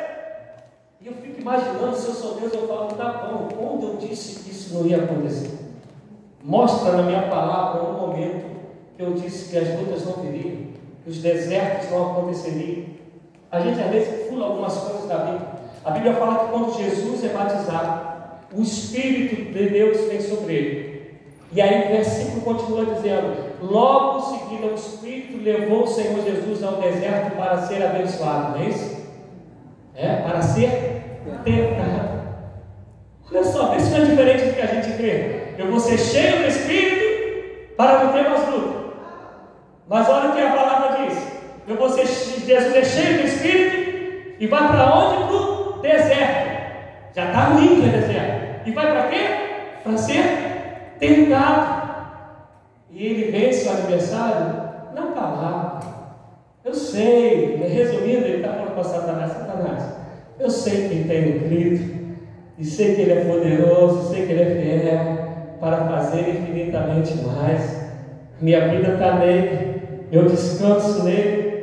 E 1.00 1.06
eu 1.06 1.12
fico 1.14 1.40
imaginando, 1.40 1.96
se 1.96 2.08
eu 2.08 2.14
sou 2.14 2.40
Deus, 2.40 2.52
eu 2.52 2.66
falo, 2.66 2.88
tá 2.88 3.26
bom, 3.26 3.48
quando 3.48 3.86
eu 3.86 3.96
disse 3.96 4.42
que 4.42 4.50
isso 4.50 4.74
não 4.74 4.86
ia 4.86 5.04
acontecer? 5.04 5.50
Mostra 6.42 6.92
na 6.92 7.02
minha 7.04 7.22
palavra 7.28 7.82
um 7.82 7.92
momento 7.92 8.44
que 8.50 8.53
eu 8.98 9.12
disse 9.12 9.50
que 9.50 9.58
as 9.58 9.78
lutas 9.78 10.04
não 10.04 10.22
viriam, 10.22 10.68
que 11.02 11.10
os 11.10 11.18
desertos 11.18 11.90
não 11.90 12.12
aconteceriam. 12.12 12.86
A 13.50 13.60
gente 13.60 13.80
às 13.80 13.90
vezes 13.90 14.28
pula 14.28 14.46
algumas 14.46 14.76
coisas 14.76 15.08
da 15.08 15.18
Bíblia. 15.18 15.48
A 15.84 15.90
Bíblia 15.90 16.14
fala 16.14 16.38
que 16.38 16.50
quando 16.50 16.76
Jesus 16.76 17.24
é 17.24 17.28
batizado, 17.28 18.14
o 18.56 18.62
Espírito 18.62 19.52
de 19.52 19.68
Deus 19.68 20.08
vem 20.08 20.20
sobre 20.20 20.54
ele. 20.54 20.94
E 21.52 21.60
aí 21.60 21.86
o 21.86 21.88
versículo 21.88 22.40
continua 22.40 22.94
dizendo: 22.94 23.36
Logo 23.62 24.18
em 24.18 24.38
seguida, 24.38 24.66
o 24.66 24.74
Espírito 24.74 25.42
levou 25.42 25.84
o 25.84 25.86
Senhor 25.86 26.22
Jesus 26.24 26.62
ao 26.62 26.80
deserto 26.80 27.36
para 27.36 27.62
ser 27.62 27.84
abençoado, 27.84 28.58
não 28.58 28.64
é 28.64 28.68
isso? 28.68 29.04
É, 29.94 30.16
para 30.16 30.42
ser 30.42 31.20
tentado. 31.44 32.14
Olha 33.30 33.44
só, 33.44 33.78
se 33.78 33.90
não 33.90 33.98
é 33.98 34.04
diferente 34.04 34.44
do 34.46 34.54
que 34.54 34.60
a 34.60 34.66
gente 34.66 34.96
crê. 34.96 35.44
Eu 35.56 35.70
vou 35.70 35.80
ser 35.80 35.98
cheio 35.98 36.42
do 36.42 36.48
Espírito 36.48 37.74
para 37.76 38.04
não 38.04 38.12
ter 38.12 38.28
mais 38.28 38.48
luta. 38.48 38.73
Mas 39.88 40.08
olha 40.08 40.30
o 40.30 40.32
que 40.32 40.40
a 40.40 40.52
palavra 40.52 41.04
diz. 41.04 41.18
Eu 41.66 41.76
vou 41.76 41.88
ser, 41.88 42.06
Jesus 42.06 42.76
é 42.76 42.84
cheio 42.84 43.18
do 43.18 43.26
Espírito 43.26 44.36
e 44.38 44.46
vai 44.46 44.68
para 44.68 44.94
onde? 44.94 45.26
Para 45.26 45.36
o 45.36 45.80
deserto. 45.80 46.54
Já 47.14 47.26
está 47.26 47.44
ruim 47.44 47.78
o 47.78 47.90
deserto. 47.90 48.68
E 48.68 48.72
vai 48.72 48.92
para 48.92 49.08
quê? 49.08 49.26
Para 49.82 49.96
ser 49.98 50.96
tentado. 50.98 51.84
E 52.90 53.06
ele 53.06 53.30
vence 53.30 53.68
o 53.68 53.72
adversário 53.72 54.62
na 54.94 55.02
palavra. 55.14 55.80
Eu 56.64 56.74
sei, 56.74 57.56
resumindo, 57.56 58.24
ele 58.24 58.36
está 58.36 58.54
falando 58.54 58.74
para 58.74 58.84
Satanás, 58.84 59.32
Satanás, 59.32 59.82
eu 60.38 60.48
sei 60.48 60.88
que 60.88 61.04
tem 61.06 61.40
Cristo, 61.40 61.94
e 62.58 62.64
sei 62.64 62.94
que 62.94 63.02
Ele 63.02 63.12
é 63.12 63.24
poderoso, 63.24 64.10
sei 64.10 64.26
que 64.26 64.32
Ele 64.32 64.42
é 64.42 64.80
fiel, 64.80 65.58
para 65.60 65.88
fazer 65.88 66.28
infinitamente 66.28 67.14
mais. 67.18 67.83
Minha 68.40 68.68
vida 68.68 68.94
está 68.94 69.18
nele, 69.18 70.06
eu 70.10 70.26
descanso 70.26 71.04
nele. 71.04 71.54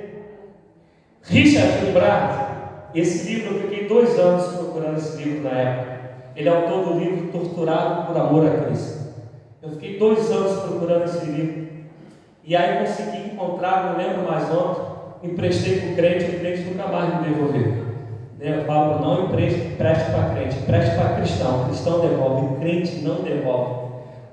Richard 1.23 1.87
Umbrard, 1.87 2.51
esse 2.95 3.31
livro 3.31 3.55
eu 3.55 3.61
fiquei 3.61 3.87
dois 3.87 4.17
anos 4.17 4.55
procurando 4.55 4.97
esse 4.97 5.21
livro 5.21 5.43
na 5.43 5.51
época. 5.51 6.01
Ele 6.35 6.49
é 6.49 6.51
autor 6.51 6.85
do 6.85 6.99
livro 6.99 7.27
Torturado 7.27 8.07
por 8.07 8.17
Amor 8.17 8.47
a 8.47 8.65
Cristo. 8.65 9.01
Eu 9.61 9.69
fiquei 9.71 9.99
dois 9.99 10.31
anos 10.31 10.61
procurando 10.61 11.03
esse 11.03 11.25
livro. 11.25 11.67
E 12.43 12.55
aí 12.55 12.79
consegui 12.79 13.33
encontrar, 13.33 13.91
não 13.91 13.97
lembro 13.97 14.23
mais 14.23 14.49
onde, 14.49 15.31
emprestei 15.31 15.79
para 15.79 15.91
o 15.91 15.95
crente, 15.95 16.35
o 16.35 16.39
crente 16.39 16.61
nunca 16.63 16.87
mais 16.87 17.19
me 17.19 17.29
devolveu. 17.29 17.91
Né, 18.39 18.57
eu 18.57 18.65
falo, 18.65 18.99
não 18.99 19.25
empreste, 19.25 19.75
preste 19.77 20.09
para 20.09 20.29
crente, 20.33 20.55
preste 20.65 20.95
para 20.95 21.15
cristão, 21.15 21.65
cristão 21.65 21.99
devolve, 21.99 22.59
crente 22.59 23.01
não 23.01 23.21
devolve 23.21 23.81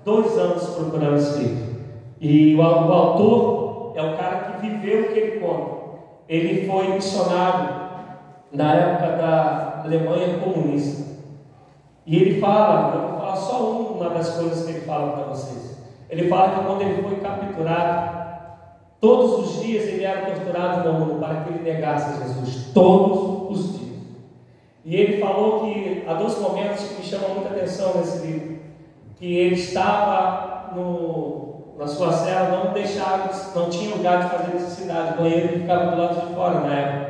dois 0.05 0.39
anos 0.39 0.65
procurando 0.71 1.17
esse 1.17 1.39
livro. 1.39 1.68
E 2.21 2.55
o, 2.55 2.63
autor 2.63 3.93
é 3.95 4.03
o 4.03 4.17
cara 4.17 4.37
que 4.39 4.67
viveu 4.67 5.03
o 5.03 5.13
que 5.13 5.19
ele 5.19 5.41
conta. 5.41 5.79
Ele 6.29 6.67
foi 6.67 6.89
missionário 6.89 7.89
na 8.53 8.75
época 8.75 9.17
da 9.17 9.83
Alemanha 9.85 10.39
comunista. 10.39 11.09
E 12.05 12.17
ele 12.17 12.41
fala, 12.41 12.95
eu 12.95 13.01
vou 13.03 13.19
falar 13.19 13.37
só 13.37 13.71
uma 13.71 14.11
das 14.11 14.31
coisas 14.31 14.65
que 14.65 14.73
ele 14.73 14.81
fala 14.81 15.13
para 15.13 15.25
vocês. 15.25 15.79
Ele 16.11 16.29
fala 16.29 16.51
que 16.51 16.67
quando 16.67 16.83
ele 16.83 17.03
foi 17.03 17.17
capturado, 17.17 18.19
todos 19.01 19.47
os 19.47 19.63
dias 19.63 19.85
ele 19.85 20.05
era 20.05 20.27
torturado 20.27 20.91
no 20.91 20.99
mundo 20.99 21.21
para 21.21 21.43
que 21.43 21.51
ele 21.51 21.63
negasse 21.63 22.19
Jesus. 22.19 22.73
Todos 22.73 23.51
os 23.51 23.79
dias. 23.79 23.99
E 24.85 24.97
ele 24.97 25.21
falou 25.21 25.61
que 25.61 26.05
há 26.09 26.15
dois 26.15 26.41
momentos 26.41 26.85
que 26.85 26.95
me 26.95 27.03
chamam 27.03 27.35
muita 27.35 27.51
atenção 27.51 27.93
nesse 27.97 28.27
livro 28.27 28.59
que 29.19 29.37
ele 29.37 29.57
estava 29.57 30.73
no, 30.75 31.38
na 31.79 31.87
sua 31.87 32.13
cela, 32.13 32.65
não 32.65 32.73
deixava, 32.73 33.31
não 33.55 33.71
tinha 33.71 33.95
lugar 33.95 34.25
de 34.25 34.31
fazer 34.31 34.55
necessidade, 34.55 35.15
o 35.15 35.23
banheiro 35.23 35.61
ficava 35.61 35.93
do 35.93 36.03
lado 36.03 36.27
de 36.27 36.35
fora 36.35 36.61
na 36.61 36.75
época. 36.75 37.09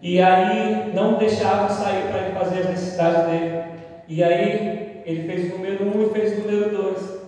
E 0.00 0.22
aí 0.22 0.92
não 0.94 1.14
deixava 1.14 1.68
sair 1.68 2.08
para 2.08 2.20
ele 2.20 2.38
fazer 2.38 2.60
as 2.60 2.70
necessidades 2.70 3.26
dele. 3.26 3.64
E 4.06 4.22
aí 4.22 5.02
ele 5.04 5.26
fez 5.26 5.52
o 5.52 5.56
número 5.56 5.84
um 5.84 6.02
e 6.02 6.10
fez 6.10 6.38
o 6.38 6.42
número 6.42 6.70
dois. 6.70 7.18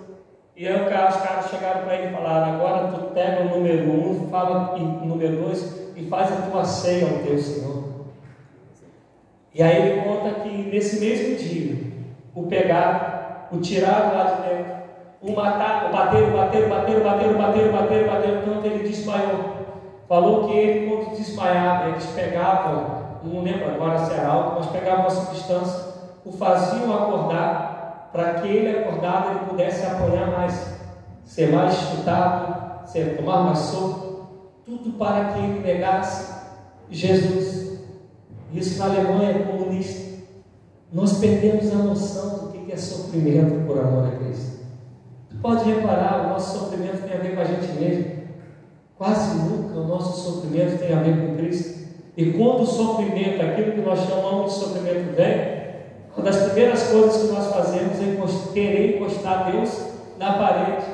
E 0.57 0.69
aí 0.69 0.81
os 0.81 0.89
caras 0.89 1.51
chegaram 1.51 1.83
para 1.83 1.97
ele 1.97 2.09
e 2.09 2.13
falaram, 2.13 2.55
agora 2.55 2.89
tu 2.89 3.13
pega 3.13 3.43
o 3.43 3.49
número 3.49 3.91
um, 3.91 4.29
fala 4.31 4.75
o 4.77 5.07
número 5.07 5.43
dois 5.43 5.91
e 5.97 6.05
faz 6.05 6.33
a 6.33 6.43
tua 6.43 6.65
ceia 6.65 7.09
ao 7.09 7.19
teu 7.25 7.37
Senhor. 7.37 7.85
E 9.53 9.61
aí 9.61 9.91
ele 9.91 10.03
conta 10.03 10.41
que 10.41 10.49
nesse 10.49 11.01
mesmo 11.01 11.37
dia 11.37 11.77
o 12.33 12.45
pegaram 12.45 13.21
o 13.53 13.59
tiraram 13.59 14.17
lá 14.17 14.25
de 14.25 14.49
dentro, 14.49 14.80
o 15.23 15.33
mataram, 15.35 15.93
bateram, 15.93 16.33
bateram, 16.33 16.69
bateram, 16.69 17.05
bateram, 17.05 17.39
bateram, 17.39 17.73
bateram, 17.73 18.07
bateram, 18.07 18.43
tanto 18.43 18.67
ele 18.67 18.89
desmaiou. 18.89 19.61
Falou 20.09 20.49
que 20.49 20.57
ele, 20.57 20.89
quando 20.89 21.17
desmaiava, 21.17 21.91
eles 21.91 22.07
pegavam, 22.07 23.01
não 23.23 23.43
lembro 23.43 23.67
agora 23.71 23.99
se 23.99 24.15
era 24.15 24.29
algo, 24.29 24.57
mas 24.57 24.67
pegavam 24.71 25.03
uma 25.03 25.11
substância, 25.11 25.91
o 26.25 26.33
faziam 26.33 26.93
acordar, 26.95 28.09
para 28.13 28.35
que 28.35 28.49
ele 28.49 28.79
acordado 28.79 29.31
ele 29.31 29.51
pudesse 29.51 29.87
apanhar 29.87 30.31
mais, 30.31 30.81
ser 31.25 31.53
mais 31.53 31.75
chutado, 31.75 32.89
ser, 32.89 33.17
tomar 33.17 33.45
mais 33.45 33.59
soco, 33.59 34.27
tudo 34.65 34.99
para 34.99 35.27
que 35.27 35.39
ele 35.39 35.61
negasse 35.61 36.41
Jesus. 36.91 37.81
Isso 38.53 38.79
na 38.79 38.87
Alemanha 38.87 39.45
comunista. 39.45 40.11
Nós 40.93 41.19
perdemos 41.19 41.73
a 41.73 41.77
noção 41.77 42.39
do 42.39 42.49
que 42.49 42.73
é 42.73 42.77
sofrimento 42.77 43.65
por 43.67 43.79
amor 43.79 44.09
a 44.09 44.17
Cristo. 44.17 44.60
Pode 45.43 45.65
reparar, 45.65 46.27
o 46.27 46.29
nosso 46.31 46.59
sofrimento 46.59 47.03
tem 47.03 47.17
a 47.17 47.21
ver 47.21 47.35
com 47.35 47.41
a 47.41 47.45
gente 47.45 47.73
mesmo. 47.81 48.21
Quase 48.99 49.39
nunca 49.39 49.81
o 49.81 49.89
nosso 49.89 50.21
sofrimento 50.21 50.79
tem 50.79 50.93
a 50.93 51.01
ver 51.01 51.17
com 51.19 51.37
Cristo. 51.37 51.81
E 52.17 52.33
quando 52.33 52.63
o 52.63 52.67
sofrimento, 52.67 53.41
aquilo 53.41 53.73
que 53.73 53.81
nós 53.81 54.01
chamamos 54.01 54.53
de 54.53 54.59
sofrimento, 54.59 55.17
vem, 55.17 55.61
uma 56.15 56.25
das 56.25 56.43
primeiras 56.43 56.83
coisas 56.89 57.23
que 57.23 57.33
nós 57.33 57.47
fazemos 57.47 57.99
é 57.99 58.53
querer 58.53 58.97
encostar 58.97 59.51
Deus 59.51 59.87
na 60.19 60.35
parede. 60.35 60.85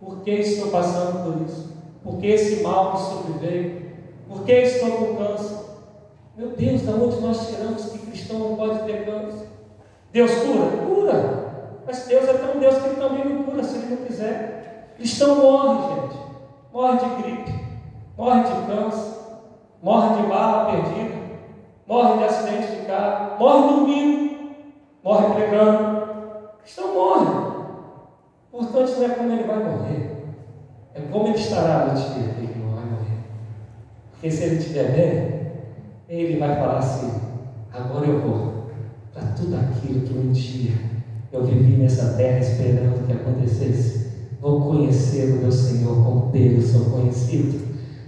Por 0.00 0.20
que 0.20 0.30
estou 0.30 0.70
passando 0.70 1.24
por 1.24 1.42
isso? 1.46 1.72
Por 2.04 2.18
que 2.18 2.26
esse 2.28 2.62
mal 2.62 2.92
me 2.92 2.98
sobreveio? 3.00 3.82
Por 4.28 4.44
que 4.44 4.52
estou 4.52 4.90
com 4.92 5.16
câncer? 5.16 5.56
Meu 6.36 6.50
Deus, 6.50 6.82
da 6.82 6.92
onde 6.92 7.20
nós 7.20 7.48
tiramos 7.48 7.84
que 7.86 7.98
cristão 7.98 8.38
não 8.38 8.56
pode 8.56 8.84
ter 8.84 9.04
câncer? 9.04 9.48
Deus 10.12 10.30
cura? 10.32 10.66
Cura. 10.86 11.49
Mas 11.90 12.06
Deus 12.06 12.28
é 12.28 12.34
tão 12.34 12.60
Deus 12.60 12.78
que 12.78 12.86
Ele 12.86 13.00
também 13.00 13.24
não 13.24 13.42
cura 13.42 13.64
se 13.64 13.78
Ele 13.78 13.96
não 13.96 14.06
quiser. 14.06 14.94
Cristão 14.96 15.42
morre, 15.42 16.02
gente. 16.02 16.20
Morre 16.72 16.98
de 16.98 17.22
gripe, 17.22 17.64
morre 18.16 18.44
de 18.44 18.66
câncer, 18.68 19.18
morre 19.82 20.22
de 20.22 20.28
bala 20.28 20.70
perdida, 20.70 21.16
morre 21.88 22.18
de 22.18 22.24
acidente 22.24 22.76
de 22.76 22.86
carro, 22.86 23.40
morre 23.40 23.74
dormindo, 23.74 24.54
morre 25.02 25.34
pregando. 25.34 26.06
Cristão 26.62 26.94
morre. 26.94 27.26
O 28.52 28.62
importante 28.62 28.92
não 28.92 29.06
é 29.06 29.08
como 29.08 29.32
ele 29.32 29.42
vai 29.42 29.58
morrer, 29.58 30.24
é 30.94 31.00
como 31.10 31.26
ele 31.26 31.38
estará 31.38 31.86
no 31.86 31.94
dia 31.94 32.34
que 32.34 32.40
ele 32.40 32.64
não 32.64 32.76
vai 32.76 32.84
morrer. 32.84 33.18
Porque 34.12 34.30
se 34.30 34.44
ele 34.44 34.58
estiver 34.58 34.92
bem, 34.92 35.52
ele 36.08 36.38
vai 36.38 36.54
falar 36.54 36.78
assim: 36.78 37.20
agora 37.72 38.06
eu 38.06 38.20
vou 38.20 38.70
para 39.12 39.32
tudo 39.32 39.56
aquilo 39.56 40.06
que 40.06 40.16
um 40.16 40.30
dia 40.30 40.99
eu 41.32 41.44
vivi 41.44 41.76
nessa 41.76 42.14
terra 42.14 42.38
esperando 42.38 43.06
que 43.06 43.12
acontecesse. 43.12 44.10
Vou 44.40 44.60
conhecer 44.62 45.32
o 45.32 45.42
meu 45.42 45.52
Senhor 45.52 46.02
como 46.04 46.32
Deus 46.32 46.64
sou 46.66 46.86
conhecido. 46.86 47.60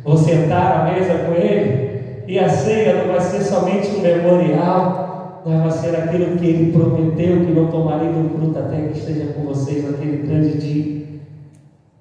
Vou 0.02 0.16
sentar 0.16 0.80
à 0.80 0.92
mesa 0.92 1.18
com 1.24 1.32
Ele 1.32 2.24
e 2.26 2.38
a 2.38 2.48
ceia 2.48 3.04
não 3.04 3.12
vai 3.12 3.20
ser 3.20 3.42
somente 3.42 3.88
um 3.88 4.00
memorial, 4.00 5.42
mas 5.44 5.60
vai 5.62 5.70
ser 5.70 5.96
aquilo 5.96 6.36
que 6.36 6.46
Ele 6.46 6.72
prometeu 6.72 7.44
que 7.44 7.52
não 7.52 7.70
tomaria 7.70 8.10
do 8.10 8.28
fruto 8.30 8.58
até 8.58 8.88
que 8.88 8.98
esteja 8.98 9.32
com 9.34 9.42
vocês 9.42 9.84
naquele 9.84 10.26
grande 10.26 10.58
dia. 10.58 11.02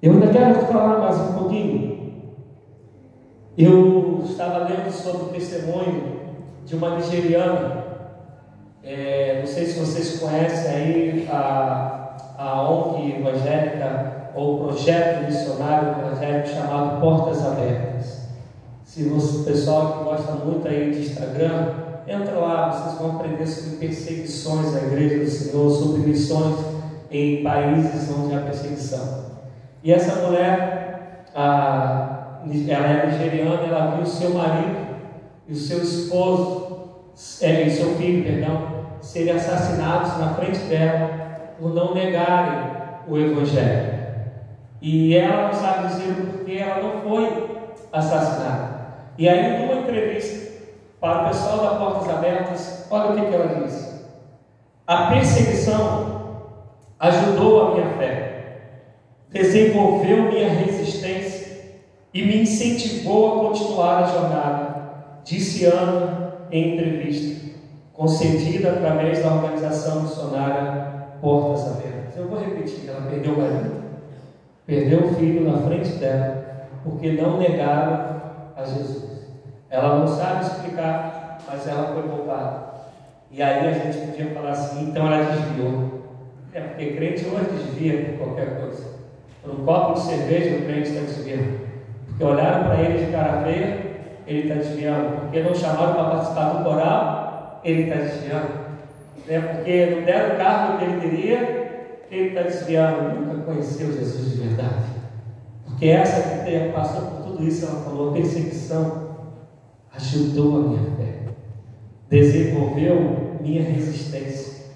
Eu 0.02 0.14
ainda 0.14 0.26
quero 0.28 0.54
falar 0.66 0.98
mais 0.98 1.16
um 1.20 1.34
pouquinho. 1.34 1.92
Eu 3.56 4.22
estava 4.24 4.64
lendo 4.64 4.90
sobre 4.90 5.22
o 5.22 5.28
testemunho 5.28 6.02
de 6.64 6.74
uma 6.74 6.96
nigeriana 6.96 7.81
É, 8.84 9.38
não 9.38 9.46
sei 9.46 9.66
se 9.66 9.78
vocês 9.78 10.18
conhecem 10.18 10.70
aí 10.72 11.28
a, 11.30 12.16
a 12.36 12.68
ONG 12.68 13.20
evangélica 13.20 14.30
ou 14.34 14.66
projeto 14.66 15.26
missionário 15.26 16.00
evangélico 16.00 16.48
chamado 16.48 17.00
Portas 17.00 17.44
Abertas. 17.46 18.22
Se 18.84 19.04
você, 19.04 19.38
o 19.38 19.44
pessoal 19.44 19.92
que 19.92 20.04
gosta 20.04 20.32
muito 20.32 20.66
aí 20.66 20.90
de 20.90 21.00
Instagram, 21.00 21.74
entra 22.08 22.34
lá, 22.38 22.70
vocês 22.70 23.00
vão 23.00 23.16
aprender 23.20 23.46
sobre 23.46 23.76
perseguições 23.76 24.74
à 24.74 24.78
igreja 24.86 25.24
do 25.24 25.30
Senhor, 25.30 25.70
sobre 25.70 26.00
missões 26.02 26.56
em 27.10 27.42
países 27.44 28.10
onde 28.10 28.34
há 28.34 28.40
perseguição. 28.40 29.26
E 29.84 29.92
essa 29.92 30.26
mulher, 30.26 31.26
a, 31.34 32.38
ela 32.68 32.86
é 32.86 33.06
nigeriana, 33.12 33.62
ela 33.62 33.94
viu 33.94 34.02
o 34.02 34.06
seu 34.06 34.30
marido 34.30 34.76
e 35.48 35.52
o 35.52 35.56
seu 35.56 35.82
esposo, 35.82 36.62
é, 37.42 37.62
e 37.62 37.70
seu 37.70 37.94
filho, 37.96 38.24
perdão, 38.24 38.71
serem 39.12 39.34
assassinados 39.34 40.16
na 40.18 40.32
frente 40.34 40.58
dela 40.60 41.10
por 41.60 41.74
não 41.74 41.94
negarem 41.94 42.72
o 43.06 43.18
Evangelho. 43.18 43.92
E 44.80 45.14
ela 45.14 45.48
não 45.48 45.54
sabe 45.54 45.88
dizer 45.88 46.14
porque 46.14 46.52
ela 46.52 46.82
não 46.82 47.02
foi 47.02 47.46
assassinada. 47.92 48.72
E 49.18 49.28
aí, 49.28 49.60
numa 49.60 49.82
entrevista 49.82 50.50
para 50.98 51.24
o 51.24 51.28
pessoal 51.28 51.58
da 51.58 51.76
Portas 51.76 52.08
Abertas, 52.08 52.86
olha 52.90 53.10
o 53.10 53.14
que, 53.14 53.26
que 53.26 53.34
ela 53.34 53.62
disse: 53.62 54.06
A 54.86 55.08
perseguição 55.08 56.46
ajudou 56.98 57.66
a 57.66 57.74
minha 57.74 57.90
fé, 57.98 58.60
desenvolveu 59.30 60.22
minha 60.22 60.48
resistência 60.48 61.74
e 62.14 62.22
me 62.22 62.42
incentivou 62.42 63.26
a 63.26 63.48
continuar 63.48 64.04
a 64.04 64.06
jornada, 64.06 64.74
disse 65.22 65.66
Ana 65.66 66.32
em 66.50 66.74
entrevista, 66.74 67.41
concedida 68.02 68.72
através 68.72 69.22
da 69.22 69.32
organização 69.32 70.02
missionária 70.02 70.90
Portas 71.20 71.68
Abertas. 71.68 72.16
Eu 72.16 72.26
vou 72.26 72.40
repetir: 72.40 72.88
ela 72.88 73.08
perdeu 73.08 73.34
o 73.34 73.38
marido, 73.38 73.82
perdeu 74.66 75.04
o 75.04 75.14
filho 75.14 75.48
na 75.48 75.58
frente 75.58 75.90
dela, 75.92 76.66
porque 76.82 77.12
não 77.12 77.38
negaram 77.38 78.20
a 78.56 78.64
Jesus. 78.64 79.28
Ela 79.70 80.00
não 80.00 80.08
sabe 80.08 80.44
explicar, 80.44 81.38
mas 81.48 81.68
ela 81.68 81.94
foi 81.94 82.02
poupada. 82.02 82.72
E 83.30 83.40
aí 83.40 83.68
a 83.68 83.72
gente 83.72 84.06
podia 84.06 84.34
falar 84.34 84.50
assim, 84.50 84.88
então 84.88 85.06
ela 85.06 85.24
desviou. 85.24 86.02
É 86.52 86.60
porque 86.60 86.96
crente 86.96 87.24
hoje 87.24 87.50
desvia 87.52 88.04
por 88.04 88.26
qualquer 88.26 88.60
coisa. 88.60 88.84
Por 89.42 89.52
um 89.52 89.64
copo 89.64 89.94
de 89.94 90.00
cerveja 90.00 90.56
o 90.56 90.66
crente 90.66 90.88
está 90.88 91.00
desviando. 91.02 91.60
Porque 92.08 92.24
olharam 92.24 92.64
para 92.64 92.80
ele 92.80 93.06
de 93.06 93.12
cara 93.12 93.42
feia, 93.42 93.80
ele 94.26 94.42
está 94.42 94.54
desviando. 94.56 95.20
Porque 95.20 95.40
não 95.40 95.54
chamaram 95.54 95.94
para 95.94 96.04
participar 96.04 96.48
do 96.50 96.64
coral, 96.64 97.21
ele 97.64 97.82
está 97.82 97.96
desviando. 97.96 98.62
É 99.28 99.40
porque 99.40 99.86
não 99.86 100.02
deram 100.02 100.34
o 100.34 100.38
cargo 100.38 100.78
que 100.78 100.84
ele 100.84 101.00
queria, 101.00 101.96
ele 102.10 102.28
está 102.28 102.42
desviando. 102.42 103.20
Nunca 103.20 103.42
conheceu 103.44 103.92
Jesus 103.92 104.32
de 104.32 104.48
verdade. 104.48 104.84
Porque 105.64 105.86
essa 105.88 106.44
que 106.44 106.72
passou 106.72 107.02
por 107.02 107.22
tudo 107.26 107.44
isso, 107.44 107.64
ela 107.64 107.82
falou, 107.82 108.12
perseguição, 108.12 109.02
ajudou 109.94 110.56
a 110.56 110.68
minha 110.68 110.90
fé, 110.96 111.34
desenvolveu 112.08 113.38
minha 113.40 113.62
resistência 113.62 114.66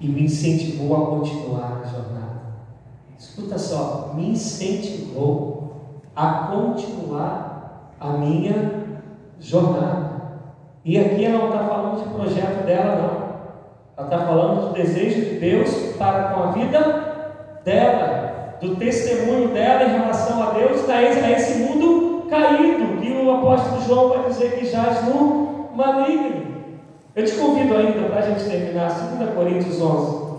e 0.00 0.08
me 0.08 0.24
incentivou 0.24 0.96
a 0.96 1.06
continuar 1.06 1.82
a 1.82 1.86
jornada. 1.86 2.40
Escuta 3.18 3.58
só, 3.58 4.12
me 4.14 4.30
incentivou 4.30 6.02
a 6.14 6.48
continuar 6.50 7.94
a 7.98 8.12
minha 8.12 9.00
jornada. 9.38 10.05
E 10.86 11.00
aqui 11.00 11.24
ela 11.24 11.38
não 11.38 11.46
está 11.48 11.64
falando 11.64 12.00
de 12.00 12.14
projeto 12.14 12.64
dela, 12.64 12.94
não. 12.94 13.26
Ela 13.96 14.06
está 14.06 14.18
falando 14.24 14.68
do 14.68 14.72
desejo 14.72 15.20
de 15.20 15.40
Deus 15.40 15.68
para 15.98 16.28
com 16.28 16.42
a 16.44 16.52
vida 16.52 17.60
dela, 17.64 18.56
do 18.60 18.76
testemunho 18.76 19.48
dela 19.48 19.82
em 19.82 19.98
relação 19.98 20.40
a 20.40 20.50
Deus, 20.52 20.88
a 20.88 21.02
esse 21.02 21.58
mundo 21.58 22.28
caído, 22.30 23.00
que 23.00 23.10
o 23.10 23.32
apóstolo 23.32 23.82
João 23.82 24.08
vai 24.10 24.28
dizer 24.28 24.60
que 24.60 24.66
jaz 24.66 25.04
no 25.06 25.70
maligno. 25.74 26.54
Eu 27.16 27.24
te 27.24 27.32
convido 27.32 27.76
ainda 27.76 28.08
para 28.08 28.20
a 28.20 28.22
gente 28.22 28.48
terminar 28.48 28.90
2 28.90 29.34
Coríntios 29.34 29.82
11. 29.82 30.36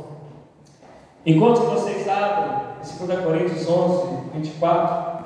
Enquanto 1.25 1.59
vocês 1.59 2.07
abrem 2.07 3.05
2 3.05 3.19
Coríntios 3.19 3.69
11, 3.69 4.31
24, 4.33 5.23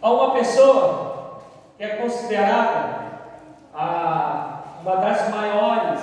há 0.00 0.10
uma 0.10 0.30
pessoa 0.30 1.42
que 1.76 1.84
é 1.84 1.88
considerada 1.96 2.96
a, 3.76 4.62
uma 4.82 4.96
das 4.96 5.28
maiores 5.30 6.00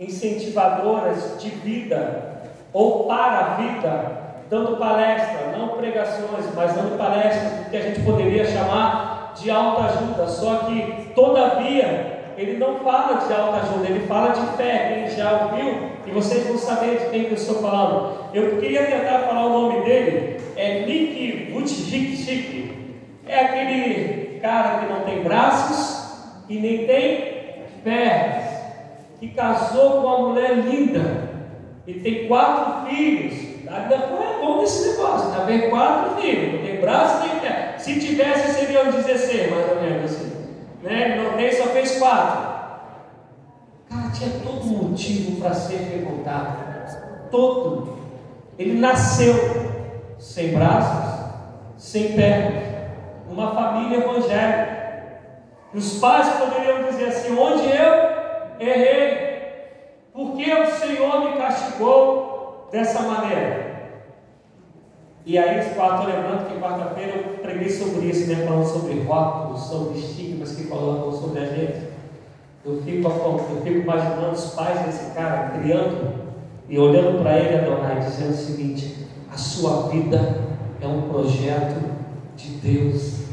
incentivadoras 0.00 1.40
de 1.40 1.50
vida 1.50 2.42
ou 2.72 3.04
para 3.04 3.38
a 3.38 3.54
vida 3.54 4.18
dando 4.50 4.78
palestra, 4.78 5.56
não 5.56 5.68
pregações, 5.76 6.46
mas 6.54 6.74
dando 6.74 6.96
palestras 6.96 7.66
que 7.68 7.76
a 7.76 7.82
gente 7.82 8.00
poderia 8.00 8.44
chamar 8.44 9.34
de 9.36 9.50
autoajuda. 9.50 10.26
Só 10.26 10.56
que, 10.60 11.10
todavia, 11.14 12.32
ele 12.36 12.56
não 12.56 12.76
fala 12.76 13.26
de 13.26 13.32
autoajuda, 13.32 13.88
ele 13.88 14.06
fala 14.06 14.30
de 14.30 14.56
fé. 14.56 15.04
Quem 15.06 15.16
já 15.16 15.32
ouviu, 15.44 15.90
e 16.06 16.10
vocês 16.10 16.46
vão 16.46 16.56
saber 16.56 16.98
de 16.98 17.10
quem 17.10 17.24
que 17.24 17.30
eu 17.32 17.34
estou 17.34 17.60
falando. 17.60 18.14
Eu 18.32 18.58
queria 18.58 18.86
tentar 18.86 19.20
falar 19.20 19.46
o 19.46 19.50
nome 19.50 19.84
dele, 19.84 20.40
é 20.56 20.86
Nick 20.86 21.52
Vujicic. 21.52 22.98
É 23.26 23.40
aquele 23.40 24.40
cara 24.40 24.78
que 24.78 24.92
não 24.92 25.00
tem 25.00 25.22
braços 25.22 25.97
e 26.48 26.58
nem 26.58 26.86
tem 26.86 27.64
pernas, 27.84 28.44
que 29.20 29.28
casou 29.28 29.92
com 29.92 30.06
uma 30.06 30.28
mulher 30.28 30.54
linda 30.56 31.28
e 31.86 31.94
tem 31.94 32.28
quatro 32.28 32.88
filhos 32.88 33.48
ainda 33.70 33.98
foi 34.08 34.40
bom 34.40 34.60
nesse 34.60 34.88
negócio. 34.88 35.30
Ainda 35.30 35.44
vem 35.44 35.70
quatro 35.70 36.16
filhos, 36.20 36.54
não 36.54 36.66
tem 36.66 36.80
braço 36.80 37.26
nem 37.26 37.40
pé. 37.40 37.74
Se 37.78 38.00
tivesse, 38.00 38.54
seriam 38.54 38.90
16, 38.90 39.50
mais 39.50 39.70
ou 39.70 39.80
menos 39.80 40.04
assim. 40.04 40.32
Né? 40.82 41.22
Não 41.22 41.36
tem, 41.36 41.52
só 41.52 41.64
fez 41.64 41.98
quatro. 41.98 42.48
Cara, 43.88 44.10
tinha 44.12 44.30
todo 44.42 44.64
motivo 44.66 45.40
para 45.40 45.54
ser 45.54 45.76
revoltado. 45.76 46.68
Todo. 47.30 47.98
Ele 48.58 48.78
nasceu 48.78 49.34
sem 50.18 50.52
braços, 50.52 51.30
sem 51.76 52.12
pernas, 52.12 52.64
uma 53.30 53.54
família 53.54 53.98
evangélica. 53.98 54.77
Os 55.74 55.98
pais 55.98 56.28
poderiam 56.36 56.84
dizer 56.84 57.08
assim: 57.08 57.38
onde 57.38 57.64
eu 57.68 58.66
errei? 58.66 59.28
Porque 60.12 60.52
o 60.52 60.66
Senhor 60.66 61.24
me 61.24 61.36
castigou? 61.36 62.28
dessa 62.70 63.02
maneira. 63.02 63.68
E 65.24 65.36
aí, 65.36 65.58
estou 65.58 66.06
lembrando 66.06 66.48
que 66.48 66.58
quarta-feira 66.58 67.16
eu 67.16 67.38
preguei 67.38 67.68
sobre 67.68 68.06
isso, 68.06 68.28
né? 68.28 68.46
Falando 68.46 68.66
sobre 68.66 69.00
rótulos, 69.02 69.62
sobre 69.62 69.98
estigmas 69.98 70.54
que 70.54 70.64
falando 70.64 71.12
sobre 71.12 71.40
a 71.40 71.46
gente. 71.46 71.88
Eu 72.64 72.82
fico, 72.82 73.08
eu 73.08 73.62
fico 73.62 73.78
imaginando 73.78 74.32
os 74.32 74.54
pais 74.54 74.80
desse 74.86 75.14
cara 75.14 75.50
criando 75.58 76.28
e 76.68 76.78
olhando 76.78 77.22
para 77.22 77.38
ele, 77.38 77.58
Adonai, 77.58 78.00
dizendo 78.00 78.30
o 78.30 78.36
seguinte: 78.36 79.06
a 79.30 79.36
sua 79.36 79.88
vida 79.88 80.38
é 80.80 80.86
um 80.86 81.02
projeto 81.02 81.78
de 82.36 82.48
Deus. 82.52 83.27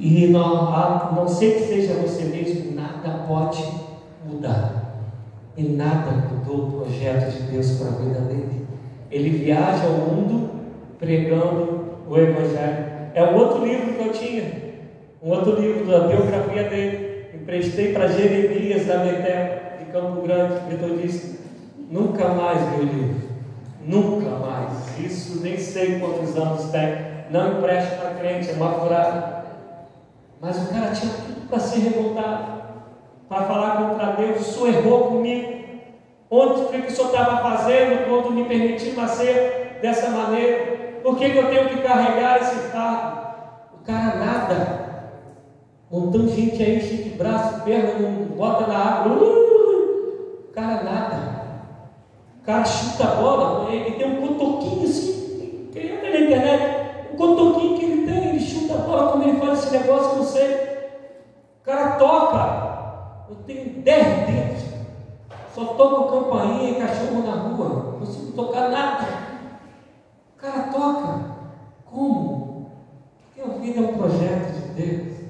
E 0.00 0.28
não, 0.28 1.12
não 1.12 1.28
sei 1.28 1.52
que 1.52 1.60
seja 1.60 1.92
você 1.92 2.24
mesmo, 2.24 2.74
nada 2.74 3.26
pode 3.28 3.62
mudar. 4.24 4.94
E 5.54 5.62
nada 5.62 6.10
mudou 6.10 6.68
o 6.68 6.72
projeto 6.80 7.30
de 7.30 7.42
Deus 7.52 7.72
para 7.72 7.88
a 7.88 8.00
vida 8.02 8.20
dele. 8.20 8.66
Ele 9.10 9.28
viaja 9.28 9.84
ao 9.84 9.92
mundo 9.92 10.50
pregando 10.98 11.84
o 12.08 12.16
Evangelho. 12.16 12.86
É 13.12 13.22
um 13.24 13.36
outro 13.36 13.62
livro 13.62 13.92
que 13.92 14.06
eu 14.06 14.12
tinha, 14.12 14.52
um 15.22 15.30
outro 15.32 15.60
livro 15.60 15.84
da 15.84 16.06
biografia 16.06 16.64
dele. 16.64 17.26
Emprestei 17.34 17.92
para 17.92 18.08
Jeremias 18.08 18.86
da 18.86 18.98
Betel, 18.98 19.60
de 19.80 19.92
Campo 19.92 20.22
Grande, 20.22 20.62
metodista. 20.66 21.36
Nunca 21.90 22.28
mais 22.28 22.70
meu 22.70 22.84
livro. 22.84 23.20
Nunca 23.86 24.30
mais. 24.30 24.98
Isso 24.98 25.42
nem 25.42 25.58
sei 25.58 25.98
quantos 25.98 26.34
anos 26.36 26.70
tem. 26.70 27.10
Não 27.30 27.58
empresta 27.58 27.96
para 27.96 28.14
crente, 28.14 28.48
é 28.48 28.54
uma 28.54 28.72
furada. 28.72 29.39
Mas 30.40 30.56
o 30.56 30.72
cara 30.72 30.92
tinha 30.92 31.12
tudo 31.12 31.48
para 31.48 31.58
ser 31.58 31.80
revoltado 31.80 32.60
para 33.30 33.44
falar 33.44 33.76
contra 33.76 34.12
Deus, 34.12 34.40
o 34.40 34.52
Senhor 34.52 34.68
errou 34.68 35.04
comigo. 35.04 35.60
Onde 36.28 36.62
o 36.62 36.68
que 36.68 36.78
o 36.78 36.90
Senhor 36.90 37.10
estava 37.10 37.36
fazendo 37.42 38.08
quando 38.08 38.32
me 38.32 38.44
permitiu 38.44 38.94
nascer 38.94 39.78
dessa 39.80 40.10
maneira? 40.10 40.98
Por 41.02 41.16
que, 41.16 41.30
que 41.30 41.38
eu 41.38 41.48
tenho 41.48 41.68
que 41.68 41.82
carregar 41.82 42.40
esse 42.40 42.56
fardo? 42.70 43.20
O 43.80 43.84
cara 43.84 44.16
nada. 44.16 44.80
Montando 45.90 46.28
gente 46.28 46.60
aí, 46.62 46.80
cheio 46.80 47.04
de 47.04 47.10
braço, 47.10 47.62
perna, 47.62 48.00
não 48.00 48.36
bota 48.36 48.66
na 48.66 48.78
água. 48.78 49.16
Uh, 49.16 50.46
o 50.48 50.52
cara 50.52 50.82
nada. 50.82 51.40
O 52.42 52.46
cara 52.46 52.64
chuta 52.64 53.04
a 53.04 53.14
bola, 53.14 53.72
ele 53.72 53.92
tem 53.92 54.06
um 54.06 54.26
cotoquinho 54.26 54.84
assim, 54.84 55.68
quem 55.72 55.92
entra 55.92 56.10
na 56.10 56.20
internet, 56.20 56.76
o 57.12 57.16
cotoquinho 57.16 57.49
ele 59.00 59.08
chuta 59.08 59.08
a 59.08 59.08
bola, 59.08 59.12
como 59.12 59.22
ele 59.24 59.40
faz 59.40 59.58
esse 59.58 59.78
negócio, 59.78 60.18
não 60.18 60.24
sei. 60.24 60.54
O 61.60 61.64
cara 61.64 61.90
toca, 61.92 63.30
eu 63.30 63.36
tenho 63.46 63.82
dez 63.82 64.26
dedos. 64.26 64.70
Só 65.54 65.64
toco 65.74 66.12
campainha 66.12 66.70
e 66.70 66.74
cachorro 66.80 67.22
na 67.24 67.34
rua. 67.42 67.68
Não 67.68 67.98
consigo 67.98 68.32
tocar 68.32 68.70
nada. 68.70 69.06
O 70.36 70.40
cara 70.40 70.62
toca. 70.72 71.30
Como? 71.84 72.70
Porque 73.34 73.50
a 73.50 73.58
vida 73.58 73.80
é 73.80 73.82
um 73.82 73.98
projeto 73.98 74.52
de 74.52 74.82
Deus. 74.82 75.20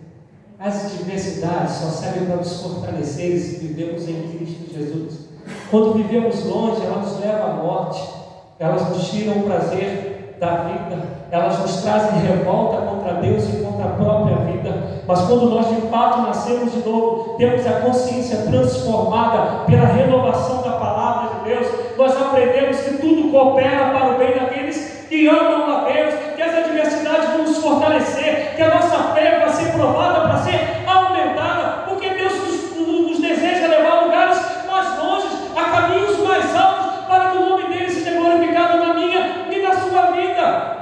As 0.59 0.93
diversidades 0.93 1.73
só 1.77 1.87
servem 1.89 2.27
para 2.27 2.37
nos 2.37 2.61
fortalecer 2.63 3.39
se 3.39 3.67
vivemos 3.67 4.07
em 4.07 4.29
Cristo 4.29 4.73
Jesus. 4.73 5.31
Quando 5.71 5.95
vivemos 5.95 6.45
longe, 6.45 6.85
elas 6.85 7.13
nos 7.13 7.21
levam 7.21 7.51
à 7.51 7.55
morte. 7.55 8.21
Elas 8.59 8.91
nos 8.91 9.11
tiram 9.11 9.39
o 9.39 9.45
prazer 9.45 10.37
da 10.39 10.65
vida. 10.65 11.20
Elas 11.31 11.59
nos 11.61 11.83
trazem 11.83 12.21
revolta 12.21 12.79
contra 12.79 13.15
Deus 13.15 13.45
e 13.49 13.63
contra 13.63 13.85
a 13.85 13.95
própria 13.95 14.37
vida. 14.39 15.03
Mas 15.07 15.21
quando 15.23 15.51
nós 15.51 15.69
de 15.69 15.81
fato 15.89 16.23
nascemos 16.23 16.73
de 16.73 16.89
novo, 16.89 17.37
temos 17.37 17.67
a 17.67 17.81
consciência 17.81 18.39
transformada 18.49 19.65
pela 19.67 19.87
renovação 19.87 20.63
da 20.63 20.73
palavra 20.73 21.39
de 21.39 21.51
Deus, 21.51 21.67
nós 21.97 22.17
aprendemos 22.17 22.79
que 22.79 22.99
tudo 22.99 23.31
coopera 23.31 23.91
para 23.91 24.15
o 24.15 24.19
bem 24.19 24.35
daqueles 24.35 25.01
que 25.11 25.27
amam 25.27 25.69
a 25.69 25.85
Deus, 25.85 26.15
que 26.37 26.41
as 26.41 26.55
adversidades 26.57 27.31
vão 27.31 27.39
nos 27.39 27.59
fortalecer, 27.59 28.55
que 28.55 28.63
a 28.63 28.75
nossa 28.77 29.13
fé 29.13 29.41
vai 29.41 29.49
ser 29.49 29.73
provada 29.73 30.21
para 30.21 30.37
ser 30.39 30.61
aumentada, 30.87 31.85
porque 31.89 32.11
Deus 32.11 32.33
nos, 32.33 32.77
nos 32.79 33.21
deseja 33.21 33.67
levar 33.67 33.99
a 33.99 34.01
lugares 34.05 34.41
mais 34.71 34.99
longe, 34.99 35.27
a 35.57 35.65
caminhos 35.65 36.17
mais 36.21 36.57
altos, 36.57 37.07
para 37.07 37.31
que 37.31 37.39
o 37.39 37.49
nome 37.49 37.65
dele 37.65 37.91
seja 37.91 38.19
glorificado 38.19 38.79
na 38.79 38.95
minha 38.95 39.47
e 39.51 39.63
na 39.63 39.75
sua 39.75 40.13
vida. 40.13 40.77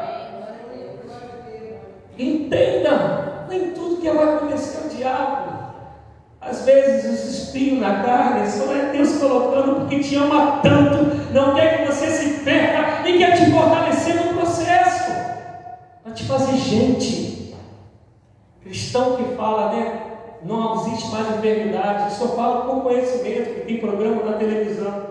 Entenda, 2.18 3.46
nem 3.48 3.70
tudo 3.70 4.00
que 4.00 4.10
vai 4.10 4.34
acontecer 4.34 4.82
é 4.82 4.86
o 4.86 4.96
diabo. 4.96 5.48
Às 6.40 6.64
vezes 6.64 7.04
os 7.04 7.34
espinhos 7.34 7.80
na 7.80 8.02
carne 8.02 8.48
só 8.48 8.72
é 8.72 8.92
Deus 8.92 9.18
colocando 9.18 9.76
porque 9.80 10.00
te 10.00 10.16
ama 10.16 10.60
tanto, 10.62 11.32
não 11.32 11.54
quer 11.54 11.78
que 11.78 11.92
você 11.92 12.06
se 12.06 12.44
perca 12.44 13.08
e 13.08 13.18
quer 13.18 13.36
te 13.36 13.50
fortalecer 13.50 14.14
no 14.14 14.34
processo, 14.34 15.12
para 16.02 16.12
te 16.12 16.24
fazer 16.24 16.56
gente. 16.56 17.54
Cristão 18.62 19.16
que 19.16 19.36
fala, 19.36 19.72
né? 19.72 20.00
Não 20.42 20.76
existe 20.76 21.10
mais 21.10 21.28
enfermidade, 21.36 22.14
só 22.14 22.28
fala 22.28 22.66
com 22.66 22.80
conhecimento, 22.80 23.54
que 23.54 23.60
tem 23.66 23.78
programa 23.78 24.22
na 24.22 24.36
televisão. 24.36 25.08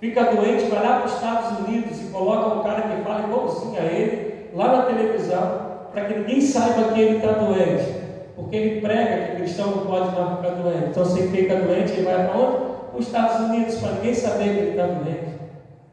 Fica 0.00 0.24
doente, 0.24 0.70
vai 0.70 0.82
lá 0.82 0.96
para 0.96 1.06
os 1.06 1.14
Estados 1.14 1.58
Unidos 1.58 2.00
e 2.00 2.04
coloca 2.06 2.54
um 2.54 2.62
cara 2.62 2.82
que 2.82 3.02
fala 3.02 3.24
igualzinho 3.24 3.78
a 3.78 3.84
ele, 3.84 4.50
lá 4.54 4.76
na 4.76 4.82
televisão, 4.84 5.70
para 5.92 6.06
que 6.06 6.18
ninguém 6.18 6.40
saiba 6.40 6.92
que 6.92 7.00
ele 7.00 7.16
está 7.16 7.32
doente. 7.32 8.00
Porque 8.34 8.56
ele 8.56 8.80
prega 8.80 9.26
que 9.26 9.36
cristão 9.36 9.69
não 9.80 9.86
pode 9.86 10.14
mais 10.14 10.36
ficar 10.36 10.50
doente. 10.50 10.90
Então, 10.90 11.04
se 11.04 11.28
fica 11.28 11.56
doente, 11.56 11.92
ele 11.92 12.02
vai 12.04 12.28
para 12.28 12.38
onde? 12.38 12.70
Para 12.90 12.98
os 12.98 13.06
Estados 13.06 13.40
Unidos, 13.40 13.74
para 13.76 13.92
ninguém 13.92 14.14
saber 14.14 14.44
que 14.44 14.60
ele 14.60 14.70
está 14.70 14.86
doente. 14.86 15.40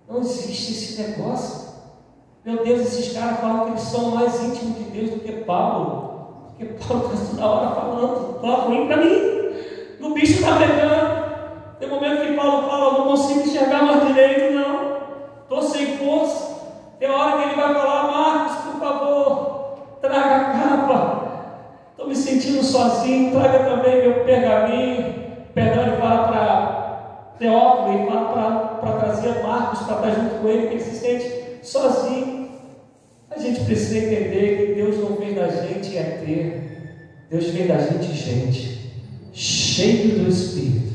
Não 0.10 0.20
existe 0.20 0.72
esse 0.72 1.02
negócio. 1.02 1.68
Meu 2.46 2.64
Deus, 2.64 2.82
esses 2.82 3.14
caras 3.14 3.40
falam 3.40 3.66
que 3.66 3.72
eles 3.72 3.82
são 3.82 4.12
mais 4.12 4.42
íntimos 4.44 4.78
de 4.78 4.84
Deus 4.86 5.12
do 5.12 5.20
que 5.20 5.32
Paulo. 5.44 6.54
Porque 6.58 6.74
Paulo 6.84 7.14
está 7.14 7.26
toda 7.30 7.46
hora 7.46 7.76
falando, 7.76 8.36
está 8.36 8.56
ruim 8.64 8.88
para 8.88 8.98
mim. 8.98 9.38
O 10.02 10.14
bicho 10.14 10.34
está 10.34 10.58
pegando. 10.58 11.28
Tem 11.80 11.90
momento 11.90 12.26
que 12.26 12.34
Paulo 12.34 12.70
fala, 12.70 12.98
não 12.98 13.08
consigo 13.10 13.42
enxergar 13.42 13.84
mais 13.84 14.08
direito, 14.08 14.54
não. 14.54 14.98
Estou 15.44 15.62
sem 15.62 15.98
força. 15.98 16.58
Tem 17.00 17.10
hora 17.10 17.38
que 17.38 17.50
ele 17.50 17.56
vai 17.56 17.74
falar, 17.74 18.12
Marcos, 18.12 18.56
por 18.64 18.80
favor, 18.80 19.78
traga 20.02 20.36
a 20.36 20.54
capa. 20.54 21.28
Estou 21.92 22.08
me 22.08 22.16
sentindo 22.16 22.64
sozinho, 22.64 23.32
traga 23.32 23.67
pergaminho. 24.28 25.16
Perdão, 25.56 25.88
ele 25.88 25.98
fala 25.98 26.28
para 26.28 27.34
Teófilo, 27.40 27.98
ele 27.98 28.12
fala 28.12 28.78
para 28.82 28.92
trazer 28.92 29.42
Marcos 29.42 29.80
para 29.80 29.96
estar 29.96 30.22
junto 30.22 30.36
com 30.42 30.50
ele, 30.50 30.68
que 30.68 30.74
ele 30.76 30.84
se 30.84 30.96
sente 30.96 31.32
sozinho. 31.64 32.50
A 33.32 33.40
gente 33.40 33.62
precisa 33.62 33.98
entender 33.98 34.58
que 34.58 34.74
Deus 34.76 34.98
não 34.98 35.18
fez 35.18 35.36
da 35.36 35.48
gente 35.48 35.98
é 35.98 36.04
ter, 36.26 37.08
Deus 37.30 37.48
fez 37.48 37.68
da 37.68 37.78
gente 37.78 38.14
gente, 38.14 38.92
cheio 39.34 40.20
do 40.20 40.30
Espírito, 40.30 40.94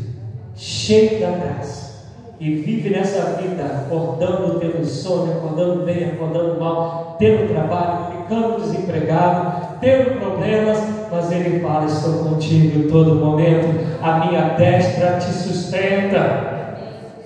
cheio 0.56 1.20
da 1.20 1.30
graça, 1.30 2.08
e 2.40 2.56
vive 2.56 2.90
nessa 2.90 3.36
vida 3.36 3.64
acordando, 3.64 4.58
tendo 4.58 4.84
sono, 4.84 5.32
acordando 5.32 5.84
bem, 5.84 6.10
acordando 6.10 6.58
mal, 6.58 7.16
tendo 7.18 7.48
trabalho, 7.52 8.22
ficando 8.22 8.60
desempregado, 8.60 9.78
tendo 9.80 10.18
problemas, 10.18 11.01
mas 11.12 11.30
Ele 11.30 11.60
fala: 11.60 11.84
Estou 11.84 12.24
contigo 12.24 12.78
em 12.78 12.88
todo 12.88 13.16
momento, 13.16 13.68
a 14.02 14.26
minha 14.26 14.54
destra 14.54 15.18
te 15.18 15.30
sustenta. 15.30 16.50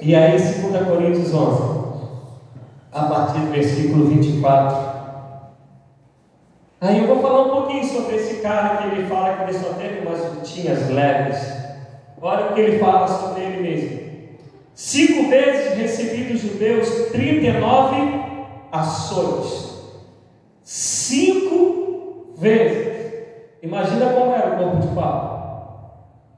E 0.03 0.15
aí, 0.15 0.33
2 0.33 0.89
Coríntios 0.89 1.33
11, 1.33 1.79
a 2.93 3.05
partir 3.05 3.39
do 3.39 3.53
versículo 3.53 4.07
24. 4.09 4.97
Aí 6.81 6.99
eu 6.99 7.07
vou 7.07 7.23
falar 7.23 7.43
um 7.43 7.51
pouquinho 7.51 7.85
sobre 7.85 8.17
esse 8.17 8.43
cara 8.43 8.77
que 8.77 8.89
ele 8.89 9.07
fala 9.07 9.37
que 9.37 9.43
ele 9.45 9.59
só 9.59 9.73
teve 9.75 10.07
umas 10.07 10.35
lutinhas 10.35 10.91
leves. 10.91 11.57
Olha 12.21 12.47
o 12.47 12.55
que 12.55 12.61
ele 12.61 12.79
fala 12.79 13.07
sobre 13.09 13.43
ele 13.43 13.63
mesmo. 13.63 14.07
Cinco 14.75 15.31
vezes 15.31 15.79
recebi 15.79 16.25
dos 16.25 16.43
judeus 16.43 16.89
39 17.13 18.21
ações. 18.71 19.75
Cinco 20.63 22.35
vezes. 22.37 22.96
Imagina 23.67 24.07
como 24.11 24.33
era 24.33 24.55
o 24.55 24.59
corpo 24.59 24.77
de 24.77 24.95
Paulo. 24.95 25.37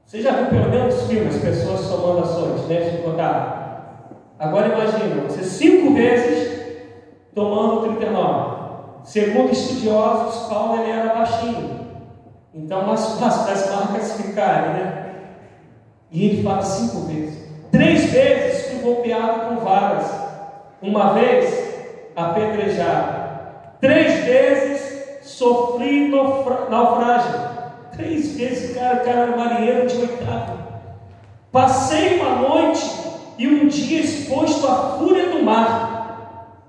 Você 0.03 0.19
já 0.19 0.31
viu 0.31 0.47
pelo 0.47 0.69
menos 0.71 1.03
filmes, 1.03 1.37
pessoas 1.37 1.81
somando 1.81 2.21
ações, 2.21 2.67
né? 2.67 2.79
Deixa 2.79 2.97
eu 2.97 3.03
contar. 3.03 4.09
Agora 4.39 4.69
imagina, 4.69 5.21
você 5.27 5.43
cinco 5.43 5.93
vezes 5.93 6.59
tomando 7.35 7.81
39. 7.81 8.59
Segundo 9.03 9.51
estudiosos, 9.51 10.49
Paulo 10.49 10.81
ele 10.81 10.91
era 10.91 11.13
baixinho. 11.13 11.79
Então, 12.51 12.87
mais 12.87 13.05
fácil 13.19 13.45
das 13.45 13.69
marcas 13.75 14.13
ficarem, 14.13 14.73
né? 14.73 15.13
E 16.11 16.25
ele 16.25 16.43
fala 16.43 16.63
cinco 16.63 17.05
vezes. 17.05 17.47
Três 17.71 18.11
vezes 18.11 18.71
fui 18.71 18.79
golpeado 18.79 19.41
com 19.41 19.63
varas. 19.63 20.11
Uma 20.81 21.13
vez 21.13 21.75
apedrejado. 22.15 23.19
Três 23.79 24.25
vezes 24.25 24.78
sofri 25.39 26.09
naufrágio. 26.09 27.49
Três 27.93 28.35
vezes, 28.35 28.75
cara, 28.75 28.95
o 28.95 29.05
cara 29.05 29.19
era 29.19 29.37
marinheiro 29.37 29.87
de 29.87 29.95
oitavo. 29.95 30.59
Passei 31.49 32.19
uma 32.19 32.35
noite 32.35 32.85
e 33.37 33.47
um 33.47 33.67
dia 33.67 34.01
exposto 34.01 34.67
à 34.67 34.97
fúria 34.97 35.29
do 35.29 35.41
mar. 35.41 36.67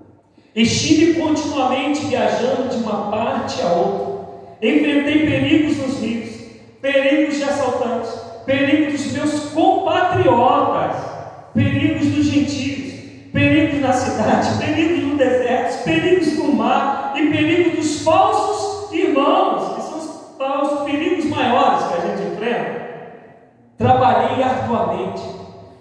Estive 0.54 1.20
continuamente 1.20 2.06
viajando 2.06 2.68
de 2.68 2.76
uma 2.76 3.11
parte 3.11 3.61
a 3.61 3.72
outra. 3.72 4.20
Enfrentei 4.62 5.26
perigos 5.26 5.76
nos 5.78 6.00
rios, 6.00 6.30
perigos 6.80 7.37
de 7.37 7.44
assaltantes, 7.44 8.11
perigos 8.46 9.02
dos 9.02 9.12
meus 9.12 9.40
compatriotas, 9.50 10.96
perigos 11.54 12.06
dos 12.09 12.26
gentios, 12.26 12.80
perigos 13.33 13.81
na 13.81 13.93
cidade, 13.93 14.59
perigos 14.59 15.05
no 15.05 15.16
deserto, 15.16 15.85
perigos 15.85 16.37
no 16.37 16.53
mar 16.53 17.14
e 17.16 17.27
perigos 17.29 17.75
dos 17.75 18.03
falsos 18.03 18.93
irmãos, 18.93 19.75
que 19.75 19.83
são 19.83 19.99
os 19.99 20.37
falsos 20.37 20.90
perigos 20.90 21.25
maiores 21.27 21.85
que 21.87 21.95
a 21.95 22.07
gente 22.07 22.33
enfrenta. 22.33 22.81
Trabalhei 23.79 24.43
arduamente, 24.43 25.23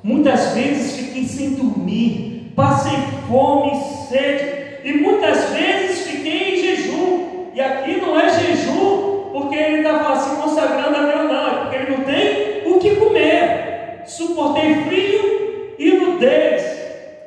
muitas 0.04 0.54
vezes 0.54 0.96
fiquei 0.96 1.26
sem 1.26 1.56
dormir, 1.56 2.54
passei 2.56 2.98
fome 3.28 3.72
e 3.74 4.08
sede, 4.08 4.60
e 4.84 4.94
muitas 4.94 5.50
vezes 5.50 6.08
fiquei 6.08 6.56
em 6.56 6.62
jejum. 6.62 7.50
E 7.54 7.60
aqui 7.60 8.00
não 8.00 8.18
é 8.18 8.30
jejum 8.30 9.30
porque 9.34 9.56
ele 9.56 9.78
está 9.78 10.16
se 10.16 10.36
consagrando 10.36 10.96
a 10.96 11.02
Deus, 11.02 11.32
não, 11.32 11.48
é 11.48 11.56
porque 11.62 11.76
ele 11.76 11.98
não 11.98 12.04
tem 12.04 12.72
o 12.72 12.80
que 12.80 12.96
comer. 12.96 14.02
Suportei 14.06 14.76
frio 14.86 15.76
e 15.78 15.92
nudez. 15.92 16.80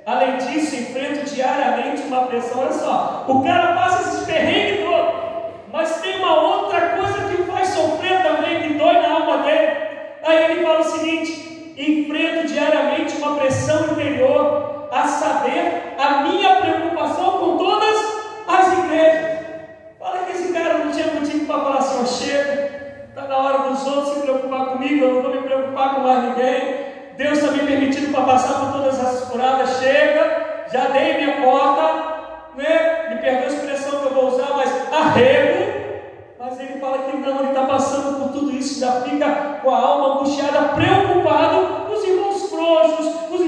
Além 0.04 0.36
disso, 0.36 0.74
enfrento 0.74 1.32
diariamente 1.32 2.02
uma 2.02 2.22
pressão. 2.22 2.60
Olha 2.60 2.72
só, 2.72 3.24
o 3.28 3.42
cara 3.42 3.74
passa 3.74 4.02
esses 4.02 4.26
perrengues 4.26 4.84
todos, 4.84 5.14
mas 5.72 6.00
tem 6.00 6.18
uma 6.18 6.40
outra 6.40 6.80
coisa 6.80 7.28
que 7.28 7.42
o 7.42 7.46
faz 7.46 7.68
sofrer 7.68 8.22
também, 8.22 8.62
que 8.62 8.74
dói 8.74 8.94
na 8.94 9.12
alma 9.12 9.38
dele. 9.38 9.72
Aí 10.24 10.44
ele 10.44 10.62
fala 10.62 10.80
o 10.80 10.84
seguinte: 10.84 11.74
enfrento 11.78 12.48
diariamente 12.48 13.16
uma 13.16 13.36
pressão 13.36 13.92
interior, 13.92 14.88
a 14.90 15.06
saber, 15.06 15.94
a 15.96 16.22
minha 16.22 16.56
preocupação 16.56 17.38
com 17.38 17.56
todas 17.58 17.96
as 18.48 18.78
igrejas. 18.78 19.38
Fala 20.00 20.18
que 20.24 20.32
esse 20.32 20.52
cara 20.52 20.78
não 20.78 20.90
tinha 20.90 21.06
motivo 21.14 21.46
para 21.46 21.60
falar 21.60 21.78
assim: 21.78 22.02
ó, 22.02 22.06
chega, 22.06 23.06
está 23.08 23.22
na 23.28 23.36
hora 23.36 23.70
dos 23.70 23.86
outros 23.86 24.14
se 24.14 24.20
preocupar 24.22 24.66
comigo, 24.66 25.04
eu 25.04 25.14
não 25.14 25.22
vou 25.22 25.34
me 25.34 25.42
preocupar 25.42 25.94
com 25.94 26.00
mais 26.00 26.24
ninguém. 26.24 26.92
Deus 27.16 27.38
está 27.38 27.52
me 27.52 27.60
permitindo 27.60 28.10
para 28.12 28.24
passar 28.24 28.60
por 28.60 28.72
todas 28.72 28.98
essas 28.98 29.28
furadas, 29.28 29.78
chega, 29.78 30.66
já 30.72 30.86
dei 30.86 31.18
minha 31.18 31.42
cota, 31.42 32.52
né? 32.56 33.10
me 33.10 33.20
perdoa 33.20 33.44
a 33.44 33.48
expressão 33.48 34.00
que 34.00 34.06
eu 34.06 34.14
vou 34.14 34.28
usar, 34.28 34.56
mas 34.56 34.92
arrego. 34.92 35.82
Mas 36.38 36.58
ele 36.58 36.80
fala 36.80 36.98
que 36.98 37.16
não, 37.16 37.38
ele 37.40 37.48
está 37.48 37.66
passando 37.66 38.18
por 38.18 38.32
tudo 38.32 38.50
isso, 38.50 38.80
já 38.80 39.02
fica 39.02 39.60
com 39.62 39.70
a 39.70 39.78
alma 39.78 40.14
angustiada, 40.14 40.70
preocupado 40.74 41.86
com 41.86 41.92
os 41.92 42.04
irmãos 42.04 42.50
frouxos, 42.50 43.14
com 43.28 43.34
os 43.36 43.42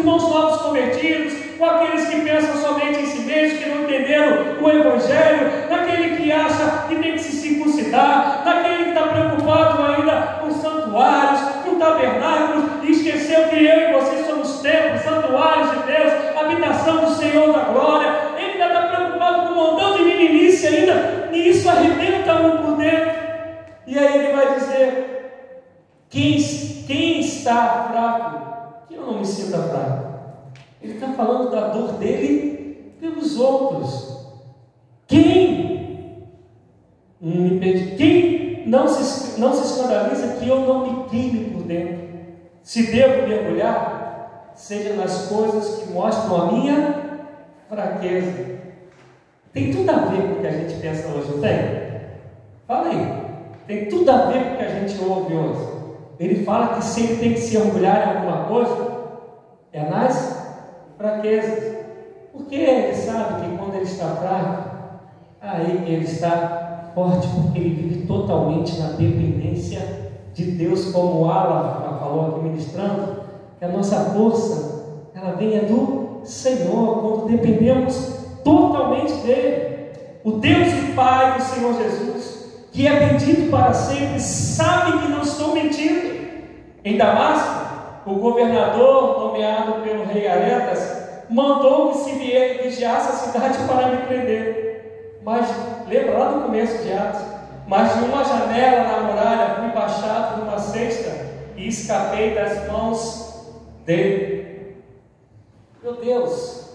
aí 23.98 24.18
ele 24.18 24.32
vai 24.32 24.58
dizer: 24.58 26.00
quem, 26.08 26.36
quem 26.86 27.20
está 27.20 27.88
fraco? 27.90 28.86
Que 28.88 28.94
eu 28.94 29.06
não 29.06 29.18
me 29.18 29.26
sinta 29.26 29.58
fraco. 29.58 30.14
Ele 30.82 30.94
está 30.94 31.08
falando 31.12 31.50
da 31.50 31.68
dor 31.68 31.94
dele 31.94 32.94
pelos 33.00 33.38
outros. 33.38 34.14
Quem 35.06 36.28
me 37.20 37.58
pede? 37.58 37.96
Quem 37.96 38.64
não 38.66 38.86
se, 38.88 39.40
não 39.40 39.52
se 39.52 39.72
escandaliza 39.72 40.36
que 40.36 40.48
eu 40.48 40.60
não 40.60 40.86
me 40.86 41.08
queime 41.08 41.50
por 41.50 41.62
dentro? 41.62 42.04
Se 42.74 42.90
devo 42.90 43.28
mergulhar, 43.28 44.50
seja 44.56 44.94
nas 44.94 45.28
coisas 45.28 45.76
que 45.76 45.92
mostram 45.92 46.42
a 46.42 46.52
minha 46.52 46.94
fraqueza. 47.68 48.58
Tem 49.52 49.72
tudo 49.72 49.88
a 49.90 50.06
ver 50.06 50.22
com 50.22 50.32
o 50.32 50.40
que 50.40 50.46
a 50.48 50.50
gente 50.50 50.80
pensa 50.80 51.06
hoje, 51.06 51.30
não 51.30 51.40
tem? 51.40 51.56
Fala 52.66 52.88
aí. 52.88 53.22
Tem 53.68 53.88
tudo 53.88 54.10
a 54.10 54.26
ver 54.26 54.42
com 54.42 54.54
o 54.54 54.56
que 54.56 54.64
a 54.64 54.68
gente 54.70 55.04
ouve 55.04 55.34
hoje. 55.34 55.68
Ele 56.18 56.44
fala 56.44 56.74
que 56.74 56.82
se 56.82 57.04
ele 57.04 57.16
tem 57.18 57.34
que 57.34 57.40
se 57.42 57.56
orgulhar 57.56 58.08
em 58.08 58.16
alguma 58.16 58.48
coisa, 58.48 58.88
é 59.72 59.88
nas 59.88 60.44
fraquezas. 60.98 61.76
Porque 62.32 62.56
ele 62.56 62.96
sabe 62.96 63.40
que 63.40 63.56
quando 63.56 63.76
ele 63.76 63.84
está 63.84 64.16
fraco, 64.16 64.70
aí 65.40 65.84
ele 65.86 66.04
está 66.04 66.90
forte, 66.92 67.28
porque 67.28 67.56
ele 67.56 67.74
vive 67.74 68.06
totalmente 68.08 68.76
na 68.80 68.88
dependência 68.88 70.03
de 70.34 70.50
Deus, 70.50 70.92
como 70.92 71.22
o 71.22 71.30
falou 71.98 72.28
aqui 72.28 72.40
ministrando, 72.40 73.22
que 73.58 73.64
a 73.64 73.68
nossa 73.68 74.10
força, 74.10 75.10
ela 75.14 75.32
vem 75.36 75.58
do 75.60 76.20
Senhor, 76.24 77.00
quando 77.00 77.26
dependemos 77.26 78.18
totalmente 78.42 79.12
dele. 79.22 79.74
O 80.24 80.32
Deus 80.32 80.68
e 80.68 80.92
Pai 80.94 81.38
do 81.38 81.42
Senhor 81.42 81.74
Jesus, 81.74 82.66
que 82.72 82.86
é 82.86 83.08
bendito 83.08 83.50
para 83.50 83.72
sempre, 83.72 84.18
sabe 84.20 84.98
que 84.98 85.08
não 85.08 85.22
estou 85.22 85.54
mentindo. 85.54 86.14
Em 86.84 86.96
Damasco, 86.96 87.64
o 88.06 88.14
governador, 88.14 89.20
nomeado 89.20 89.82
pelo 89.82 90.04
rei 90.04 90.26
Aretas, 90.26 91.04
mandou 91.30 91.92
que 91.92 91.98
se 91.98 92.12
vigiasse 92.62 93.08
a 93.08 93.12
cidade 93.12 93.58
para 93.66 93.88
me 93.88 93.98
prender. 94.06 95.20
Mas, 95.24 95.48
lembra 95.88 96.18
lá 96.18 96.30
no 96.32 96.42
começo 96.42 96.82
de 96.82 96.92
Atos? 96.92 97.33
Mas 97.66 97.94
de 97.96 98.04
uma 98.04 98.24
janela 98.24 98.84
na 98.84 99.00
muralha 99.00 99.54
fui 99.56 99.68
baixado 99.70 100.40
numa 100.40 100.58
cesta 100.58 101.10
e 101.56 101.68
escapei 101.68 102.34
das 102.34 102.68
mãos 102.70 103.52
dele. 103.86 104.76
Meu 105.82 105.96
Deus, 105.96 106.70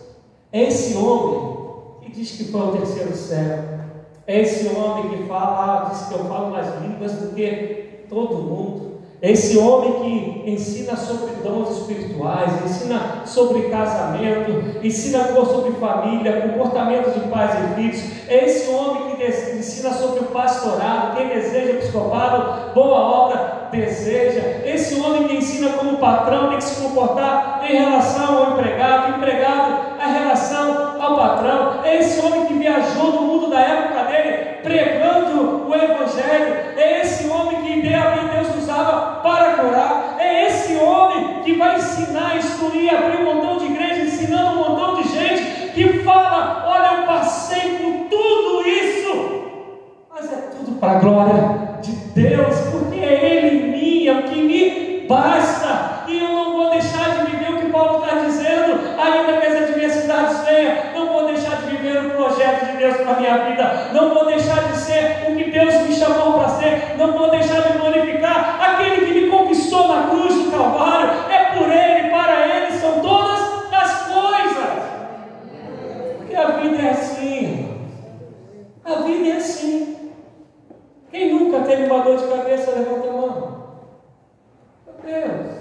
esse 0.51 0.97
homem 0.97 1.99
que 2.01 2.11
diz 2.11 2.31
que 2.31 2.45
foi 2.45 2.61
o 2.61 2.71
terceiro 2.71 3.15
céu, 3.15 3.63
esse 4.27 4.67
homem 4.69 5.09
que 5.09 5.27
fala, 5.27 5.87
ah, 5.87 5.89
diz 5.89 6.07
que 6.07 6.13
eu 6.13 6.25
falo 6.25 6.51
mais 6.51 6.81
línguas 6.81 7.13
do 7.13 7.35
que 7.35 8.05
todo 8.09 8.37
mundo. 8.37 8.88
Esse 9.21 9.57
homem 9.57 9.93
que 9.99 10.49
ensina 10.49 10.95
sobre 10.95 11.33
dons 11.43 11.77
espirituais, 11.79 12.53
ensina 12.63 13.23
sobre 13.25 13.63
casamento, 13.63 14.79
ensina 14.81 15.25
sobre 15.25 15.73
família, 15.73 16.41
comportamento 16.41 17.11
de 17.13 17.27
pais 17.27 17.51
e 17.51 17.75
filhos. 17.75 18.29
Esse 18.29 18.69
homem 18.71 19.17
que 19.17 19.25
ensina 19.25 19.93
sobre 19.93 20.21
o 20.21 20.27
pastorado, 20.27 21.17
quem 21.17 21.27
deseja 21.27 21.71
episcopado, 21.71 22.73
boa 22.73 22.97
obra 22.97 23.69
deseja. 23.71 24.61
Esse 24.65 25.01
homem 25.01 25.27
que 25.27 25.35
ensina 25.35 25.73
como 25.73 25.97
patrão 25.97 26.49
tem 26.49 26.57
que 26.57 26.63
se 26.63 26.81
comportar 26.81 27.65
em 27.69 27.75
relação 27.75 28.37
ao 28.37 28.51
empregado, 28.53 29.17
empregado 29.17 29.99
a 29.99 30.07
relação 30.07 30.95
ao 30.97 31.17
patrão. 31.17 31.83
Esse 31.83 32.25
homem 32.25 32.45
que 32.45 32.53
viajou 32.53 33.11
no 33.11 33.21
mundo 33.23 33.49
da 33.49 33.59
época 33.59 34.03
dele, 34.05 34.59
pregando 34.63 35.67
o 35.67 35.75
Evangelho. 35.75 36.55
É 36.77 37.01
esse 37.01 37.27
homem 37.27 37.61
que 37.61 37.81
Deus 37.81 38.38
usava 38.79 39.19
para 39.21 39.53
curar. 39.55 40.15
É 40.19 40.47
esse 40.47 40.75
homem 40.77 41.41
que 41.43 41.53
vai 41.53 41.77
ensinar, 41.77 42.37
instruir, 42.37 42.93
abrir 42.93 43.21
um 43.21 43.35
montão 43.35 43.57
de 43.57 43.65
igrejas, 43.65 44.13
ensinando 44.13 44.59
um 44.59 44.69
montão 44.69 45.01
de 45.01 45.09
gente 45.09 45.71
que 45.73 45.99
fala: 45.99 46.65
Olha, 46.67 47.01
eu 47.01 47.07
passei 47.07 47.77
por 47.77 48.09
tudo 48.09 48.67
isso, 48.67 49.43
mas 50.13 50.31
é 50.31 50.49
tudo 50.57 50.79
para 50.79 50.93
a 50.93 50.99
glória 50.99 51.79
de 51.81 51.91
Deus, 51.91 52.55
porque 52.71 52.99
é 52.99 53.25
Ele 53.25 53.57
em 53.57 53.71
mim, 53.71 54.07
é 54.07 54.13
o 54.13 54.23
que 54.23 54.41
me 54.41 55.07
basta, 55.07 56.03
e 56.07 56.19
eu 56.19 56.29
não 56.29 56.53
vou 56.53 56.69
deixar 56.69 57.09
de 57.09 57.31
viver 57.31 57.51
o 57.51 57.57
que 57.57 57.71
Paulo 57.71 58.05
está 58.05 58.19
dizendo, 58.19 58.79
ainda 58.99 59.39
que 59.39 59.47
as 59.47 59.55
adversidades 59.63 60.45
venham, 60.45 60.75
não 60.93 61.07
vou 61.11 61.25
deixar 61.25 61.55
de 61.57 61.75
viver 61.75 62.05
o 62.05 62.09
projeto 62.11 62.65
de 62.67 62.77
Deus 62.77 62.97
para 62.97 63.13
a 63.13 63.19
minha 63.19 63.37
vida, 63.39 63.89
não 63.91 64.13
vou 64.13 64.27
deixar 64.27 64.67
de 64.67 64.77
ser 64.77 65.25
o 65.27 65.35
que 65.35 65.49
Deus 65.49 65.73
me 65.87 65.95
chamou 65.95 66.33
para 66.33 66.49
ser, 66.49 66.95
não 66.97 67.13
vou 67.17 67.31
deixar 67.31 67.61
de 67.61 67.79
glorificar 67.79 68.59
aquele 68.61 69.05
que 69.05 69.19
me 69.19 69.29
conquistou 69.29 69.87
na 69.87 70.09
cruz 70.09 70.35
do 70.35 70.51
Calvário, 70.51 71.09
é 71.31 71.57
por 71.57 71.71
Ele, 71.71 72.09
para 72.09 72.47
Ele 72.47 72.71
são 72.77 72.99
todas 73.01 73.39
as 73.71 74.13
coisas, 74.13 74.83
porque 76.17 76.35
a 76.35 76.47
vida 76.51 76.77
é 76.77 76.89
assim, 76.91 77.89
a 78.85 78.93
vida 79.01 79.29
é 79.29 79.37
assim. 79.37 80.11
Quem 81.11 81.33
nunca 81.33 81.61
teve 81.61 81.85
uma 81.85 82.03
dor 82.03 82.17
de 82.17 82.27
cabeça, 82.27 82.71
levanta 82.71 83.09
a 83.09 83.11
mão. 83.11 83.59
Meu 85.03 85.21
Deus. 85.21 85.59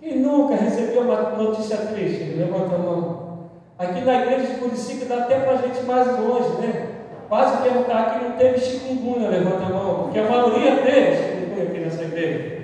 Quem 0.00 0.18
nunca 0.20 0.54
recebeu 0.54 1.02
uma 1.02 1.30
notícia 1.30 1.76
triste, 1.76 2.36
levanta 2.36 2.74
a 2.74 2.78
mão. 2.78 3.50
Aqui 3.78 4.00
na 4.00 4.22
igreja 4.22 4.54
de 4.54 4.60
Curicica 4.60 5.04
dá 5.04 5.18
até 5.24 5.40
para 5.40 5.52
a 5.52 5.56
gente 5.56 5.82
mais 5.82 6.06
longe, 6.18 6.50
né? 6.60 6.88
Quase 7.28 7.62
perguntar 7.62 7.98
aqui 7.98 8.24
não 8.24 8.32
teve 8.32 8.58
chikungunya, 8.58 9.28
levanta 9.28 9.66
a 9.66 9.68
mão, 9.68 10.04
porque 10.04 10.18
a 10.18 10.28
maioria 10.30 10.82
teve 10.82 11.16
chikungunya 11.16 11.62
aqui 11.64 11.80
nessa 11.80 12.02
igreja. 12.02 12.58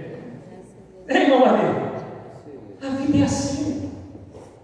Tem, 1.07 1.23
irmão 1.23 1.41
Maria? 1.41 1.93
A 2.83 2.89
vida 2.97 3.19
é 3.19 3.23
assim. 3.25 3.93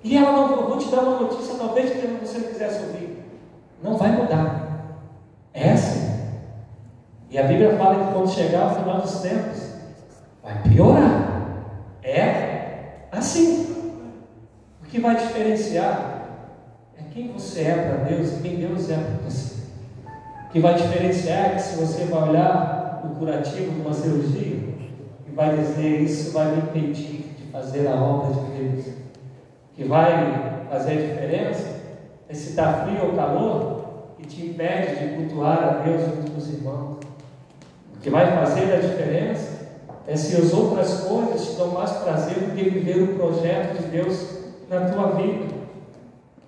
E 0.02 0.16
ela 0.16 0.32
não, 0.32 0.68
vou 0.68 0.78
te 0.78 0.88
dar 0.88 1.02
uma 1.02 1.20
notícia, 1.20 1.54
talvez 1.58 1.90
que 1.90 1.98
você 1.98 2.38
não 2.38 2.48
quisesse 2.48 2.82
ouvir. 2.84 3.24
Não 3.82 3.96
vai 3.96 4.12
mudar. 4.12 4.96
É 5.52 5.72
assim. 5.72 6.10
E 7.30 7.38
a 7.38 7.44
Bíblia 7.44 7.76
fala 7.76 8.06
que 8.06 8.12
quando 8.12 8.28
chegar 8.28 8.72
o 8.72 8.74
final 8.74 9.00
dos 9.00 9.20
tempos, 9.20 9.70
vai 10.42 10.60
piorar. 10.62 11.30
É 12.02 13.06
assim. 13.12 13.70
O 14.82 14.86
que 14.86 15.00
vai 15.00 15.14
diferenciar 15.14 16.26
é 16.98 17.02
quem 17.14 17.32
você 17.32 17.62
é 17.62 17.74
para 17.74 18.04
Deus 18.04 18.32
e 18.32 18.40
quem 18.42 18.56
Deus 18.56 18.90
é 18.90 18.96
para 18.96 19.30
você. 19.30 19.60
O 20.48 20.52
que 20.52 20.58
vai 20.58 20.74
diferenciar 20.74 21.52
é 21.52 21.54
que 21.54 21.62
se 21.62 21.76
você 21.76 22.06
vai 22.06 22.30
olhar 22.30 23.02
o 23.04 23.14
curativo 23.14 23.70
de 23.70 23.80
uma 23.80 23.94
cirurgia 23.94 24.58
e 25.24 25.30
vai 25.32 25.56
dizer 25.56 26.00
isso 26.00 26.32
vai 26.32 26.50
me 26.50 26.62
impedir 26.62 27.36
de 27.38 27.44
fazer 27.52 27.86
a 27.86 27.94
obra 27.94 28.42
de 28.42 28.50
Deus. 28.58 28.86
O 28.88 29.76
que 29.76 29.84
vai 29.84 30.66
fazer 30.68 30.90
a 30.90 30.94
diferença 30.96 31.80
é 32.28 32.34
se 32.34 32.50
está 32.50 32.84
frio 32.84 33.06
ou 33.06 33.12
calor 33.12 34.14
e 34.18 34.26
te 34.26 34.46
impede 34.46 34.96
de 34.96 35.14
cultuar 35.14 35.62
a 35.62 35.82
Deus 35.84 36.02
junto 36.02 36.32
com 36.32 36.38
os 36.38 36.48
irmãos. 36.48 37.09
O 38.00 38.02
que 38.02 38.08
vai 38.08 38.34
fazer 38.34 38.72
a 38.72 38.80
diferença 38.80 39.60
é 40.08 40.16
se 40.16 40.34
as 40.34 40.54
outras 40.54 41.00
coisas 41.00 41.50
te 41.50 41.56
dão 41.56 41.72
mais 41.72 41.90
prazer 41.90 42.34
do 42.36 42.56
que 42.56 42.70
viver 42.70 43.02
o 43.02 43.14
projeto 43.14 43.76
de 43.76 43.88
Deus 43.88 44.26
na 44.70 44.88
tua 44.88 45.12
vida. 45.16 45.54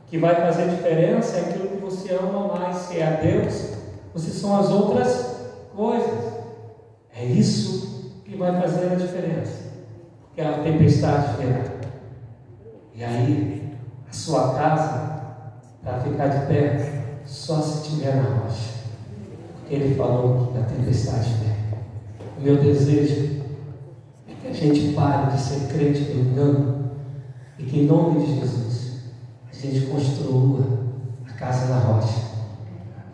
O 0.00 0.10
que 0.10 0.16
vai 0.16 0.34
fazer 0.34 0.70
diferença 0.70 1.36
é 1.36 1.40
aquilo 1.40 1.68
que 1.68 1.76
você 1.76 2.14
ama 2.14 2.54
mais, 2.54 2.76
se 2.76 2.98
é 2.98 3.06
a 3.06 3.20
Deus, 3.20 3.68
ou 4.14 4.18
se 4.18 4.30
são 4.30 4.58
as 4.58 4.70
outras 4.70 5.50
coisas. 5.76 6.32
É 7.14 7.22
isso 7.22 8.22
que 8.24 8.34
vai 8.34 8.58
fazer 8.58 8.90
a 8.90 8.94
diferença. 8.94 9.72
Que 10.34 10.40
a 10.40 10.62
tempestade 10.62 11.36
virá. 11.36 11.64
E 12.94 13.04
aí, 13.04 13.76
a 14.08 14.12
sua 14.14 14.54
casa, 14.54 15.22
para 15.84 16.00
ficar 16.00 16.28
de 16.28 16.46
pé, 16.46 17.04
só 17.26 17.60
se 17.60 17.90
tiver 17.90 18.16
na 18.16 18.22
rocha. 18.22 18.71
Ele 19.72 19.94
falou 19.94 20.52
que 20.52 20.58
a 20.58 20.64
tempestade 20.64 21.30
vem. 21.40 21.56
O 22.36 22.42
meu 22.42 22.62
desejo 22.62 23.40
é 24.28 24.34
que 24.34 24.48
a 24.48 24.52
gente 24.52 24.92
pare 24.92 25.32
de 25.32 25.40
ser 25.40 25.72
crente 25.72 26.02
do 26.12 26.20
engano 26.20 26.90
e 27.58 27.62
que 27.62 27.80
em 27.80 27.86
nome 27.86 28.20
de 28.20 28.38
Jesus 28.38 29.00
a 29.50 29.54
gente 29.54 29.86
construa 29.86 30.60
a 31.26 31.32
casa 31.32 31.72
na 31.72 31.80
rocha. 31.80 32.20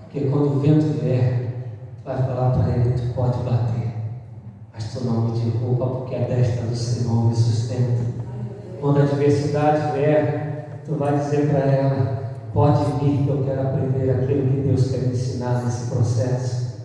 Porque 0.00 0.26
quando 0.26 0.56
o 0.56 0.58
vento 0.58 1.00
vier, 1.00 1.68
tu 1.98 2.04
vai 2.04 2.16
falar 2.16 2.50
para 2.50 2.76
ele, 2.76 2.90
tu 2.94 3.14
pode 3.14 3.38
bater, 3.44 3.94
mas 4.74 4.92
tu 4.92 5.04
não 5.04 5.28
me 5.28 5.38
derruba 5.38 5.86
porque 5.86 6.16
a 6.16 6.24
destra 6.24 6.66
do 6.66 6.74
Senhor 6.74 7.28
me 7.28 7.36
sustenta. 7.36 8.02
Quando 8.80 8.98
a 8.98 9.02
adversidade 9.04 9.92
vier, 9.92 10.80
tu 10.84 10.96
vai 10.96 11.16
dizer 11.16 11.50
para 11.50 11.60
ela, 11.60 12.17
pode 12.52 12.84
vir 13.00 13.24
que 13.24 13.28
eu 13.28 13.44
quero 13.44 13.62
aprender 13.62 14.10
aquilo 14.10 14.48
que 14.48 14.60
Deus 14.60 14.90
quer 14.90 14.98
me 14.98 15.12
ensinar 15.12 15.64
nesse 15.64 15.90
processo. 15.90 16.78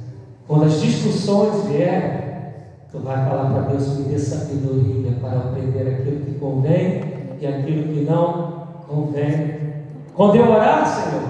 Quando 0.48 0.66
as 0.66 0.82
discussões 0.82 1.66
vierem, 1.66 2.24
Tu 2.94 3.00
vai 3.00 3.28
falar 3.28 3.50
para 3.50 3.62
Deus, 3.72 3.98
me 3.98 4.04
dê 4.04 4.20
sabedoria 4.20 5.14
para 5.20 5.40
aprender 5.40 5.96
aquilo 5.96 6.26
que 6.26 6.36
convém 6.36 7.02
e 7.42 7.48
aquilo 7.48 7.92
que 7.92 8.02
não 8.02 8.68
convém. 8.88 9.56
Quando 10.14 10.36
eu 10.36 10.48
orar, 10.48 10.86
Senhor, 10.86 11.24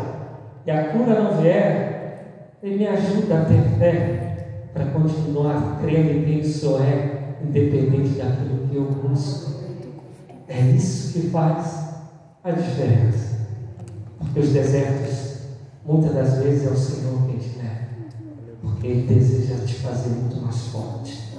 e 0.66 0.72
a 0.72 0.90
cura 0.90 1.22
não 1.22 1.42
vier, 1.42 2.58
Ele 2.62 2.80
me 2.80 2.88
ajuda 2.88 3.36
a 3.36 3.46
ter 3.46 3.62
fé 3.80 4.68
para 4.74 4.88
continuar 4.88 5.80
crendo 5.82 6.12
em 6.12 6.26
quem 6.26 6.44
Senhor 6.44 6.82
é, 6.82 7.38
independente 7.42 8.10
daquilo 8.10 8.68
que 8.70 8.76
eu 8.76 8.84
busco. 8.84 9.54
É 10.50 10.60
isso 10.60 11.14
que 11.14 11.30
faz 11.30 11.94
a 12.44 12.52
diferença. 12.52 13.33
Porque 14.24 14.40
os 14.40 14.50
desertos, 14.50 15.38
muitas 15.86 16.14
das 16.14 16.38
vezes, 16.44 16.68
é 16.68 16.70
o 16.70 16.78
Senhor 16.78 17.26
quem 17.28 17.38
te 17.38 17.58
leva. 17.58 17.84
Porque 18.62 18.88
Ele 18.88 19.08
deseja 19.08 19.66
te 19.66 19.76
fazer 19.76 20.10
muito 20.10 20.38
mais 20.38 20.68
forte, 20.68 21.30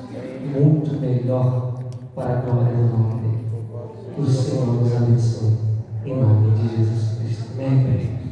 muito 0.54 1.00
melhor 1.00 1.82
para 2.14 2.38
a 2.38 2.40
glória 2.42 2.76
do 2.76 2.96
nome 2.96 3.20
dele. 3.22 3.44
Que 4.14 4.20
o 4.20 4.26
Senhor 4.26 4.66
nos 4.66 4.94
abençoe. 4.94 5.54
Em 6.04 6.16
nome 6.16 6.50
de 6.52 6.76
Jesus 6.76 7.18
Cristo. 7.18 7.44
Amém. 7.54 8.23